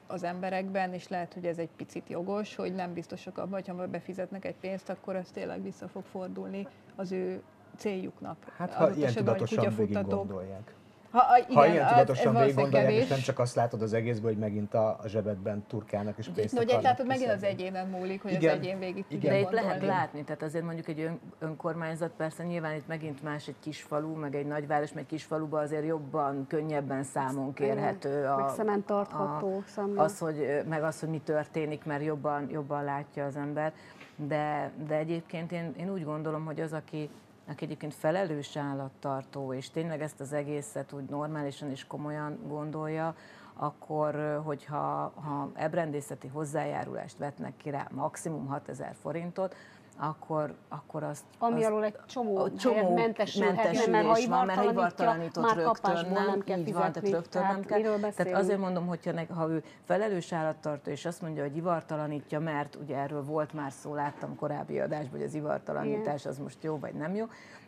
az 0.07 0.23
emberekben, 0.23 0.93
és 0.93 1.07
lehet, 1.07 1.33
hogy 1.33 1.45
ez 1.45 1.57
egy 1.57 1.69
picit 1.75 2.09
jogos, 2.09 2.55
hogy 2.55 2.73
nem 2.75 2.93
biztosak 2.93 3.37
abban, 3.37 3.51
hogy 3.51 3.67
ha 3.67 3.87
befizetnek 3.87 4.45
egy 4.45 4.55
pénzt, 4.55 4.89
akkor 4.89 5.15
az 5.15 5.29
tényleg 5.33 5.61
vissza 5.61 5.87
fog 5.87 6.03
fordulni 6.03 6.67
az 6.95 7.11
ő 7.11 7.41
céljuknak. 7.77 8.37
Hát 8.57 8.73
ha 8.73 8.89
ilyen 8.91 9.13
tudatosan 9.13 9.75
végig 9.75 10.01
gondolják. 10.01 10.73
Ha, 11.15 11.38
igen, 11.38 11.56
ha 11.56 11.65
ilyen 11.67 11.88
tudatosan 11.88 12.36
végig 12.36 12.56
gondolják, 12.56 12.91
és 12.91 13.08
nem 13.08 13.19
csak 13.19 13.39
azt 13.39 13.56
látod 13.56 13.82
az 13.82 13.93
egészből, 13.93 14.32
hogy 14.32 14.39
megint 14.39 14.73
a, 14.73 14.88
a 15.04 15.08
zsebedben 15.08 15.65
turkálnak 15.67 16.17
és 16.17 16.30
pénzt 16.36 16.58
akarnak. 16.58 16.82
látod, 16.82 17.08
megint 17.08 17.32
az 17.32 17.43
egyénen 17.43 17.88
múlik, 17.88 18.21
hogy 18.21 18.32
igen, 18.32 18.54
az 18.54 18.60
egyén 18.60 18.80
végig 18.80 19.06
igen. 19.08 19.32
De 19.32 19.39
itt 19.39 19.49
lehet 19.49 19.84
látni, 19.84 20.23
tehát 20.23 20.43
azért 20.43 20.63
mondjuk 20.63 20.88
egy 20.88 20.99
ön, 20.99 21.19
önkormányzat, 21.39 22.12
persze 22.17 22.43
nyilván 22.43 22.75
itt 22.75 22.88
megint 22.88 23.23
más 23.23 23.47
egy 23.47 23.56
kisfalu, 23.60 24.15
meg 24.15 24.36
egy 24.36 24.45
nagyváros, 24.45 24.93
meg 24.93 25.06
kisfaluban 25.06 25.63
azért 25.63 25.86
jobban, 25.86 26.45
könnyebben 26.47 27.04
számon 27.04 27.54
kérhető. 27.54 28.25
A, 28.25 28.36
meg 28.36 28.49
szemen 28.49 28.84
tartható 28.86 29.63
a, 29.75 30.01
az, 30.01 30.19
hogy, 30.19 30.62
meg 30.69 30.84
az, 30.84 30.99
hogy 30.99 31.10
mi 31.10 31.21
történik, 31.23 31.86
mert 31.86 32.04
jobban, 32.04 32.49
jobban 32.51 32.84
látja 32.84 33.25
az 33.25 33.36
ember. 33.36 33.73
De, 34.15 34.71
de 34.88 34.95
egyébként 34.95 35.51
én, 35.51 35.73
én 35.78 35.91
úgy 35.91 36.04
gondolom, 36.04 36.45
hogy 36.45 36.62
az, 36.62 36.73
aki 36.73 37.10
aki 37.47 37.63
egyébként 37.65 37.93
felelős 37.93 38.58
állattartó, 38.58 39.53
és 39.53 39.69
tényleg 39.69 40.01
ezt 40.01 40.19
az 40.19 40.34
egészet 40.34 40.93
úgy 40.93 41.10
normálisan 41.10 41.69
és 41.69 41.88
komolyan 41.88 42.39
gondolja, 42.47 43.15
akkor, 43.53 44.41
hogyha 44.43 45.12
ha 45.15 45.51
ebrendészeti 45.53 46.27
hozzájárulást 46.27 47.17
vetnek 47.17 47.58
ki 47.58 47.69
rá 47.69 47.88
maximum 47.91 48.47
6000 48.47 48.95
forintot, 49.01 49.55
akkor, 49.97 50.55
akkor 50.69 51.03
azt... 51.03 51.23
Ami 51.39 51.63
azt, 51.63 51.65
alól 51.65 51.84
egy 51.84 51.95
csomó, 52.05 52.49
csomó 52.49 52.93
mentesülhetne, 52.93 53.88
mert 53.88 54.05
ha 54.05 54.29
van, 54.29 54.45
mert 54.45 54.60
ha 54.60 54.71
ivartalanított 54.71 55.53
rögtön 55.53 56.05
nem, 56.12 56.25
nem 56.25 56.43
kell 56.43 56.60
így 56.60 56.73
van, 56.73 56.91
tehát 56.91 57.10
rögtön 57.10 57.41
nem 57.41 57.62
kell. 57.62 58.12
Tehát 58.12 58.34
azért 58.34 58.60
mondom, 58.60 58.88
hogyha 58.88 59.12
ne, 59.12 59.25
ha 59.34 59.49
ő 59.49 59.63
felelős 59.84 60.34
állattartó, 60.34 60.91
és 60.91 61.05
azt 61.05 61.21
mondja, 61.21 61.43
hogy 61.43 61.55
ivartalanítja, 61.55 62.39
mert 62.39 62.75
ugye 62.75 62.97
erről 62.97 63.23
volt 63.23 63.53
már 63.53 63.71
szó, 63.71 63.93
láttam 63.93 64.36
korábbi 64.36 64.79
adásban, 64.79 65.12
hogy 65.12 65.23
az 65.23 65.34
ivartalanítás 65.34 66.25
az 66.25 66.38
most 66.38 66.63
jó 66.63 66.79
vagy 66.79 66.93
nem 66.93 67.15
jó, 67.15 67.25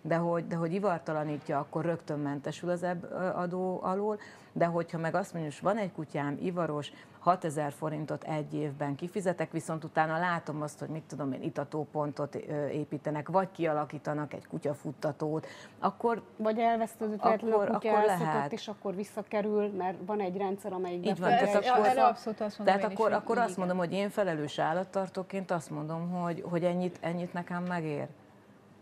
de 0.08 0.16
hogy, 0.16 0.48
de 0.48 0.56
hogy 0.56 0.74
ivartalanítja, 0.74 1.60
akkor 1.60 1.86
rögtön 1.86 2.20
mentesül 2.20 2.70
az 2.70 2.86
adó 3.36 3.80
alól, 3.84 4.20
de 4.52 4.66
hogyha 4.66 4.98
meg 4.98 5.16
azt 5.16 5.34
mondjuk, 5.34 5.54
hogy 5.54 5.64
van 5.64 5.78
egy 5.78 5.92
kutyám, 5.92 6.38
ivaros, 6.42 6.92
6000 7.20 7.72
forintot 7.72 8.24
egy 8.24 8.54
évben 8.54 8.96
kifizetek, 8.96 9.52
viszont 9.52 9.84
utána 9.84 10.18
látom 10.18 10.62
azt, 10.62 10.80
hogy 10.80 10.88
mit 10.88 11.04
tudom 11.04 11.32
én, 11.32 11.42
itatópontot 11.42 12.36
építenek, 12.72 13.30
vagy 13.30 13.52
kialakítanak 13.52 14.34
egy 14.34 14.48
kutyafuttatót, 14.48 15.48
akkor... 15.80 16.22
Vagy 16.38 16.60
elvesztődött 16.60 17.22
akkor, 17.22 17.70
a 17.70 17.74
kutya 17.74 17.90
akkor 17.90 18.06
lehet. 18.06 18.52
és 18.52 18.68
akkor 18.68 18.96
visszakerül, 18.96 19.68
mert 19.78 19.98
van 20.06 20.20
egy 20.20 20.38
rendszer, 20.38 20.74
amelyik 20.74 21.06
Így 21.06 21.20
van, 21.20 21.30
tehát 21.30 21.56
akkor, 21.56 21.86
erre 21.86 22.06
abszolút 22.06 22.42
azt 22.42 22.58
mondom 22.58 22.76
tehát 22.76 22.92
akkor, 22.92 23.12
akkor 23.12 23.38
azt 23.38 23.58
mondom, 23.58 23.78
hogy 23.78 23.94
én 23.94 24.10
felelős 24.10 24.60
állattartóként 24.60 25.52
azt 25.52 25.70
mondom, 25.70 26.10
hogy, 26.10 26.44
hogy 26.50 26.64
ennyit, 26.64 26.98
ennyit 27.02 27.34
nekem 27.34 27.64
megér. 27.64 28.08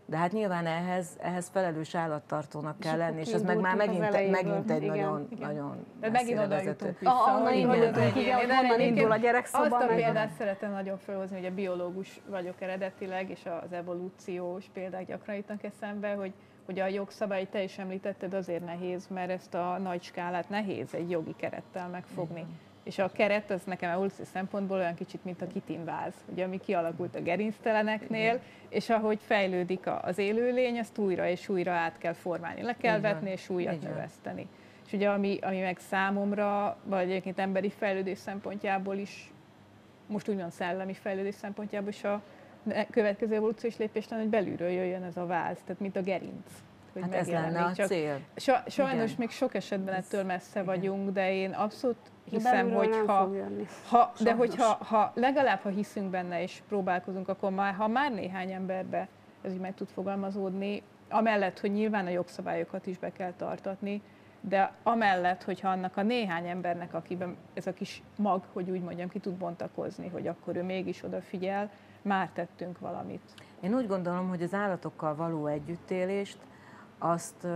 De 0.08 0.16
hát 0.16 0.32
nyilván 0.32 0.66
ehhez, 0.66 1.08
ehhez 1.20 1.48
felelős 1.48 1.94
állattartónak 1.94 2.78
kell 2.78 2.96
lenni, 2.96 3.20
és 3.20 3.32
ez 3.32 3.42
meg 3.42 3.60
már 3.60 3.76
megint, 3.76 4.30
megint 4.30 4.70
egy 4.70 4.82
igen, 4.82 4.96
nagyon, 4.96 5.26
igen. 5.30 5.48
nagyon 5.48 5.86
De 6.00 6.10
megint 6.10 6.38
oda 6.38 6.60
jutunk 6.60 6.98
vissza. 6.98 7.12
Ah, 7.12 7.36
onnan 7.36 7.52
igen, 7.52 8.38
onnan 8.60 8.80
indul 8.80 9.10
a 9.10 9.16
gyerekszoba. 9.16 9.76
Azt 9.76 9.90
a 9.90 9.94
példát 9.94 10.30
szeretem 10.38 10.70
nagyon 10.70 10.98
felhozni, 10.98 11.36
hogy 11.36 11.46
a 11.46 11.54
biológus 11.54 12.20
vagyok 12.28 12.60
eredetileg, 12.60 13.30
és 13.30 13.44
az 13.64 13.72
evolúciós 13.72 14.64
példák 14.72 15.06
gyakran 15.06 15.36
jutnak 15.36 15.62
eszembe, 15.62 16.14
hogy 16.14 16.32
hogy 16.64 16.80
a 16.80 16.86
jogszabály, 16.86 17.48
te 17.48 17.62
is 17.62 17.78
említetted, 17.78 18.34
azért 18.34 18.64
nehéz, 18.64 19.06
mert 19.08 19.30
ezt 19.30 19.54
a 19.54 19.78
nagy 19.78 20.02
skálát 20.02 20.48
nehéz 20.48 20.94
egy 20.94 21.10
jogi 21.10 21.34
kerettel 21.36 21.88
megfogni. 21.88 22.38
Igen 22.38 22.65
és 22.86 22.98
a 22.98 23.10
keret 23.12 23.50
az 23.50 23.62
nekem 23.64 23.90
evolúció 23.90 24.24
szempontból 24.24 24.78
olyan 24.78 24.94
kicsit, 24.94 25.24
mint 25.24 25.42
a 25.42 25.46
kitinváz, 25.46 26.14
ugye, 26.32 26.44
ami 26.44 26.60
kialakult 26.60 27.16
a 27.16 27.20
gerincteleneknél, 27.20 28.24
Igen. 28.24 28.40
és 28.68 28.90
ahogy 28.90 29.18
fejlődik 29.22 29.86
az 30.02 30.18
élőlény, 30.18 30.78
azt 30.78 30.98
újra 30.98 31.28
és 31.28 31.48
újra 31.48 31.72
át 31.72 31.98
kell 31.98 32.12
formálni, 32.12 32.62
le 32.62 32.76
kell 32.76 32.98
Igen. 32.98 33.12
vetni 33.12 33.30
és 33.30 33.48
újat 33.48 33.74
Igen. 33.74 33.90
növeszteni. 33.90 34.46
És 34.86 34.92
ugye 34.92 35.08
ami, 35.08 35.38
ami 35.42 35.60
meg 35.60 35.78
számomra, 35.78 36.76
vagy 36.84 37.02
egyébként 37.02 37.38
emberi 37.38 37.70
fejlődés 37.70 38.18
szempontjából 38.18 38.96
is, 38.96 39.32
most 40.06 40.28
úgymond 40.28 40.52
szellemi 40.52 40.94
fejlődés 40.94 41.34
szempontjából 41.34 41.88
is 41.88 42.04
a 42.04 42.22
következő 42.90 43.34
evolúciós 43.34 43.76
lépés 43.76 44.08
lenne, 44.08 44.22
hogy 44.22 44.30
belülről 44.30 44.68
jöjjön 44.70 45.02
ez 45.02 45.16
a 45.16 45.26
váz, 45.26 45.58
tehát 45.64 45.80
mint 45.80 45.96
a 45.96 46.02
gerinc. 46.02 46.50
Hogy 46.92 47.02
hát 47.02 47.14
ez 47.14 47.28
lenne 47.28 47.62
a 47.62 47.72
Csak 47.74 47.86
cél. 47.86 48.20
sajnos 48.66 49.04
Igen. 49.04 49.14
még 49.18 49.30
sok 49.30 49.54
esetben 49.54 49.94
ettől 49.94 50.24
messze 50.24 50.62
vagyunk, 50.62 51.10
de 51.10 51.32
én 51.32 51.50
abszolút 51.50 51.96
hiszem, 52.30 52.72
hogy 52.72 52.96
ha, 53.06 53.30
ha 53.88 54.12
de 54.20 54.34
hogyha 54.34 54.64
ha 54.64 55.12
legalább 55.14 55.60
ha 55.60 55.68
hiszünk 55.68 56.10
benne 56.10 56.42
és 56.42 56.62
próbálkozunk, 56.68 57.28
akkor 57.28 57.50
már, 57.50 57.74
ha 57.74 57.88
már 57.88 58.12
néhány 58.12 58.52
emberbe 58.52 59.08
ez 59.42 59.52
így 59.52 59.60
meg 59.60 59.74
tud 59.74 59.88
fogalmazódni, 59.88 60.82
amellett, 61.08 61.60
hogy 61.60 61.72
nyilván 61.72 62.06
a 62.06 62.10
jogszabályokat 62.10 62.86
is 62.86 62.98
be 62.98 63.12
kell 63.12 63.32
tartatni, 63.32 64.02
de 64.40 64.72
amellett, 64.82 65.42
hogyha 65.42 65.68
annak 65.68 65.96
a 65.96 66.02
néhány 66.02 66.48
embernek, 66.48 66.94
akiben 66.94 67.36
ez 67.54 67.66
a 67.66 67.72
kis 67.72 68.02
mag, 68.16 68.42
hogy 68.52 68.70
úgy 68.70 68.82
mondjam, 68.82 69.08
ki 69.08 69.18
tud 69.18 69.34
bontakozni, 69.34 70.08
hogy 70.08 70.26
akkor 70.26 70.56
ő 70.56 70.62
mégis 70.62 71.02
odafigyel, 71.02 71.70
már 72.02 72.30
tettünk 72.32 72.78
valamit. 72.78 73.22
Én 73.60 73.74
úgy 73.74 73.86
gondolom, 73.86 74.28
hogy 74.28 74.42
az 74.42 74.54
állatokkal 74.54 75.14
való 75.14 75.46
együttélést 75.46 76.38
azt, 76.98 77.46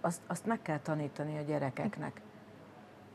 azt, 0.00 0.20
azt 0.26 0.46
meg 0.46 0.62
kell 0.62 0.78
tanítani 0.78 1.38
a 1.38 1.42
gyerekeknek. 1.42 2.20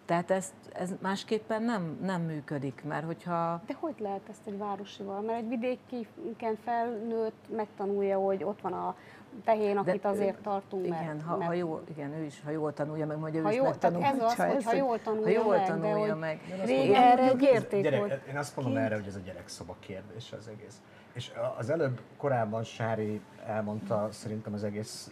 Tehát 0.07 0.31
ez, 0.31 0.53
ez 0.73 0.93
másképpen 1.01 1.63
nem, 1.63 1.97
nem 2.01 2.21
működik, 2.21 2.83
mert 2.87 3.05
hogyha... 3.05 3.61
De 3.65 3.73
hogy 3.79 3.95
lehet 3.99 4.21
ezt 4.29 4.47
egy 4.47 4.57
városival? 4.57 5.21
Mert 5.21 5.39
egy 5.39 5.47
vidékiken 5.47 6.57
felnőtt 6.63 7.45
megtanulja, 7.55 8.17
hogy 8.17 8.43
ott 8.43 8.61
van 8.61 8.73
a 8.73 8.95
tehén, 9.43 9.77
akit 9.77 10.01
De, 10.01 10.07
azért 10.07 10.37
tartunk, 10.37 10.85
igen, 10.85 11.05
mert, 11.05 11.21
ha, 11.21 11.37
mert... 11.37 11.49
ha 11.49 11.53
jó, 11.53 11.81
igen, 11.89 12.13
ő 12.13 12.23
is, 12.23 12.41
ha 12.43 12.51
jól 12.51 12.73
tanulja 12.73 13.05
meg, 13.05 13.17
mondja, 13.17 13.41
ha 13.41 13.51
ő 13.51 13.55
jó, 13.55 13.63
is 13.63 13.69
megtanulja. 13.69 14.07
Ez 14.07 14.21
az, 14.21 14.35
hogy 14.35 14.63
ha 14.63 14.73
jól 14.73 15.01
tanulja, 15.01 15.41
ha 15.41 15.55
jól 15.55 15.63
tanulja 15.65 16.15
meg. 16.15 16.39
meg. 16.49 16.65
Régen 16.65 17.01
erre 17.01 17.23
egy 17.23 17.41
érték 17.41 17.83
gyerek, 17.83 17.99
volt. 17.99 18.27
Én 18.27 18.37
azt 18.37 18.55
mondom 18.55 18.77
erre, 18.77 18.95
hogy 18.95 19.07
ez 19.07 19.15
a 19.15 19.21
gyerekszoba 19.25 19.75
kérdés 19.79 20.31
az 20.31 20.47
egész. 20.47 20.81
És 21.13 21.31
az 21.57 21.69
előbb 21.69 22.01
korábban 22.17 22.63
Sári 22.63 23.21
elmondta 23.45 24.07
szerintem 24.11 24.53
az 24.53 24.63
egész 24.63 25.11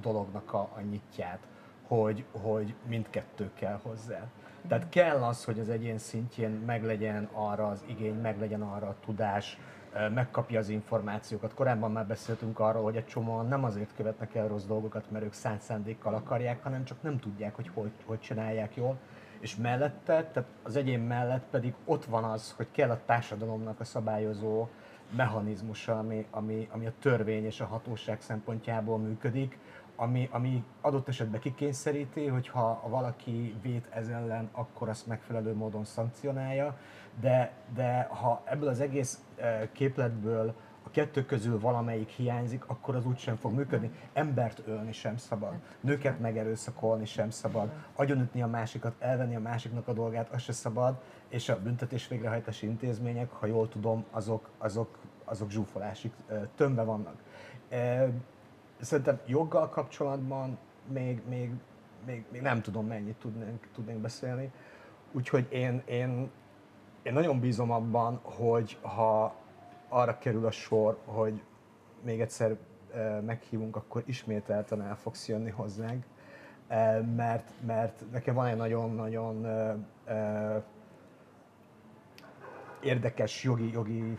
dolognak 0.00 0.52
a, 0.52 0.58
a 0.76 0.80
nyitját, 0.90 1.38
hogy, 1.86 2.24
hogy 2.42 2.74
mindkettő 2.86 3.50
kell 3.54 3.80
hozzá. 3.82 4.26
Tehát 4.68 4.88
kell 4.88 5.22
az, 5.22 5.44
hogy 5.44 5.58
az 5.58 5.68
egyén 5.68 5.98
szintjén 5.98 6.50
meglegyen 6.50 7.28
arra 7.32 7.68
az 7.68 7.84
igény, 7.86 8.14
meglegyen 8.14 8.62
arra 8.62 8.88
a 8.88 8.96
tudás, 9.04 9.58
megkapja 10.14 10.58
az 10.58 10.68
információkat. 10.68 11.54
Korábban 11.54 11.92
már 11.92 12.06
beszéltünk 12.06 12.58
arról, 12.58 12.82
hogy 12.82 12.96
egy 12.96 13.06
csomóan 13.06 13.46
nem 13.46 13.64
azért 13.64 13.94
követnek 13.96 14.34
el 14.34 14.48
rossz 14.48 14.64
dolgokat, 14.64 15.10
mert 15.10 15.24
ők 15.24 15.32
szánt 15.32 15.60
szándékkal 15.60 16.14
akarják, 16.14 16.62
hanem 16.62 16.84
csak 16.84 17.02
nem 17.02 17.18
tudják, 17.18 17.54
hogy 17.54 17.70
hogy, 17.74 17.90
hogy 18.04 18.20
csinálják 18.20 18.76
jól. 18.76 18.98
És 19.40 19.56
mellette, 19.56 20.30
tehát 20.32 20.48
az 20.62 20.76
egyén 20.76 21.00
mellett 21.00 21.44
pedig 21.50 21.74
ott 21.84 22.04
van 22.04 22.24
az, 22.24 22.52
hogy 22.56 22.66
kell 22.70 22.90
a 22.90 23.00
társadalomnak 23.04 23.80
a 23.80 23.84
szabályozó 23.84 24.68
mechanizmusa, 25.16 25.98
ami, 25.98 26.26
ami, 26.30 26.68
ami 26.72 26.86
a 26.86 26.92
törvény 27.00 27.44
és 27.44 27.60
a 27.60 27.66
hatóság 27.66 28.20
szempontjából 28.20 28.98
működik, 28.98 29.58
ami, 29.96 30.28
ami 30.32 30.64
adott 30.80 31.08
esetben 31.08 31.40
kikényszeríti, 31.40 32.26
hogyha 32.26 32.82
valaki 32.88 33.54
vét 33.62 33.86
ez 33.90 34.08
ellen, 34.08 34.48
akkor 34.52 34.88
azt 34.88 35.06
megfelelő 35.06 35.54
módon 35.54 35.84
szankcionálja, 35.84 36.78
de, 37.20 37.52
de 37.74 38.08
ha 38.10 38.42
ebből 38.44 38.68
az 38.68 38.80
egész 38.80 39.20
eh, 39.36 39.68
képletből 39.72 40.54
a 40.82 40.90
kettő 40.90 41.24
közül 41.24 41.60
valamelyik 41.60 42.08
hiányzik, 42.08 42.64
akkor 42.68 42.94
az 42.96 43.06
úgy 43.06 43.18
sem 43.18 43.36
fog 43.36 43.52
működni. 43.52 43.90
Embert 44.12 44.62
ölni 44.66 44.92
sem 44.92 45.16
szabad, 45.16 45.54
nőket 45.80 46.20
megerőszakolni 46.20 47.04
sem 47.04 47.30
szabad, 47.30 47.70
agyonütni 47.94 48.42
a 48.42 48.46
másikat, 48.46 48.94
elvenni 48.98 49.36
a 49.36 49.40
másiknak 49.40 49.88
a 49.88 49.92
dolgát, 49.92 50.28
az 50.32 50.42
se 50.42 50.52
szabad, 50.52 51.02
és 51.28 51.48
a 51.48 51.62
büntetés 51.62 52.08
végrehajtási 52.08 52.66
intézmények, 52.66 53.30
ha 53.30 53.46
jól 53.46 53.68
tudom, 53.68 54.04
azok, 54.10 54.50
azok, 54.58 54.98
azok 55.24 55.50
zsúfolásig 55.50 56.10
eh, 56.26 56.40
tömbe 56.56 56.82
vannak. 56.82 57.22
Szerintem 58.80 59.20
joggal 59.26 59.68
kapcsolatban 59.68 60.58
még, 60.88 61.22
még, 61.28 61.50
még, 62.06 62.24
még 62.32 62.40
nem 62.40 62.62
tudom 62.62 62.86
mennyit 62.86 63.16
tudnénk, 63.16 63.66
tudnénk 63.74 64.00
beszélni. 64.00 64.52
Úgyhogy 65.12 65.46
én, 65.50 65.82
én, 65.84 66.30
én 67.02 67.12
nagyon 67.12 67.40
bízom 67.40 67.70
abban, 67.70 68.20
hogy 68.22 68.78
ha 68.82 69.34
arra 69.88 70.18
kerül 70.18 70.46
a 70.46 70.50
sor, 70.50 70.98
hogy 71.04 71.42
még 72.02 72.20
egyszer 72.20 72.56
meghívunk, 73.24 73.76
akkor 73.76 74.02
ismételten 74.06 74.82
el 74.82 74.96
fogsz 74.96 75.28
jönni 75.28 75.50
hozzánk, 75.50 76.04
mert, 77.16 77.52
mert 77.66 78.02
nekem 78.10 78.34
van 78.34 78.46
egy 78.46 78.56
nagyon-nagyon 78.56 79.46
érdekes 82.80 83.44
jogi, 83.44 83.72
jogi 83.72 84.18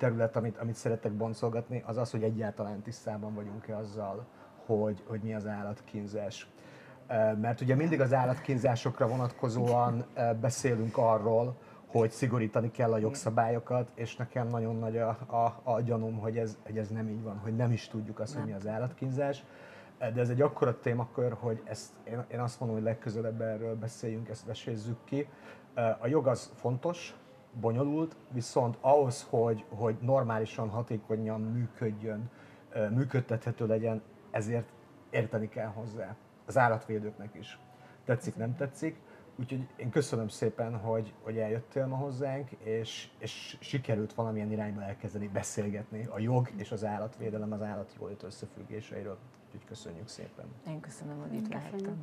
terület, 0.00 0.36
amit, 0.36 0.58
amit 0.58 0.74
szeretek 0.74 1.12
boncolgatni, 1.12 1.82
az 1.86 1.96
az, 1.96 2.10
hogy 2.10 2.22
egyáltalán 2.22 2.82
tisztában 2.82 3.34
vagyunk-e 3.34 3.76
azzal, 3.76 4.26
hogy, 4.66 5.02
hogy 5.06 5.20
mi 5.22 5.34
az 5.34 5.46
állatkínzás. 5.46 6.48
Mert 7.40 7.60
ugye 7.60 7.74
mindig 7.74 8.00
az 8.00 8.12
állatkínzásokra 8.12 9.08
vonatkozóan 9.08 10.04
beszélünk 10.40 10.96
arról, 10.96 11.56
hogy 11.86 12.10
szigorítani 12.10 12.70
kell 12.70 12.92
a 12.92 12.98
jogszabályokat, 12.98 13.90
és 13.94 14.16
nekem 14.16 14.48
nagyon 14.48 14.76
nagy 14.76 14.98
a, 14.98 15.08
a, 15.08 15.60
a 15.62 15.80
gyanúm, 15.80 16.18
hogy 16.18 16.38
ez, 16.38 16.58
hogy 16.66 16.78
ez 16.78 16.88
nem 16.88 17.08
így 17.08 17.22
van, 17.22 17.38
hogy 17.38 17.56
nem 17.56 17.72
is 17.72 17.88
tudjuk 17.88 18.20
azt, 18.20 18.34
hogy 18.34 18.44
mi 18.44 18.52
az 18.52 18.66
állatkínzás. 18.66 19.44
De 19.98 20.20
ez 20.20 20.28
egy 20.28 20.40
akkora 20.40 20.80
témakör, 20.80 21.32
hogy 21.32 21.62
ezt, 21.64 21.92
én, 22.04 22.24
én 22.32 22.40
azt 22.40 22.60
mondom, 22.60 22.78
hogy 22.78 22.86
legközelebb 22.86 23.40
erről 23.40 23.74
beszéljünk, 23.74 24.28
ezt 24.28 24.46
vesézzük 24.46 25.04
ki. 25.04 25.28
A 26.00 26.06
jog 26.06 26.26
az 26.26 26.50
fontos, 26.54 27.14
bonyolult, 27.60 28.16
viszont 28.32 28.76
ahhoz, 28.80 29.26
hogy, 29.30 29.64
hogy 29.68 29.96
normálisan, 30.00 30.68
hatékonyan 30.68 31.40
működjön, 31.40 32.30
működtethető 32.90 33.66
legyen, 33.66 34.02
ezért 34.30 34.68
érteni 35.10 35.48
kell 35.48 35.66
hozzá. 35.66 36.16
Az 36.46 36.58
állatvédőknek 36.58 37.34
is. 37.34 37.58
Tetszik, 38.04 38.36
nem 38.36 38.56
tetszik. 38.56 38.96
Úgyhogy 39.36 39.68
én 39.76 39.90
köszönöm 39.90 40.28
szépen, 40.28 40.76
hogy, 40.76 41.14
hogy 41.22 41.38
eljöttél 41.38 41.86
ma 41.86 41.96
hozzánk, 41.96 42.50
és, 42.50 43.08
és 43.18 43.56
sikerült 43.60 44.12
valamilyen 44.12 44.52
irányba 44.52 44.82
elkezdeni 44.82 45.28
beszélgetni 45.28 46.06
a 46.10 46.18
jog 46.18 46.50
és 46.56 46.72
az 46.72 46.84
állatvédelem, 46.84 47.52
az 47.52 47.62
állatjólét 47.62 48.22
összefüggéseiről. 48.22 49.18
Úgyhogy 49.46 49.64
köszönjük 49.64 50.08
szépen. 50.08 50.44
Én 50.66 50.80
köszönöm, 50.80 51.20
hogy 51.20 51.34
itt 51.34 51.52
lehettem. 51.52 51.98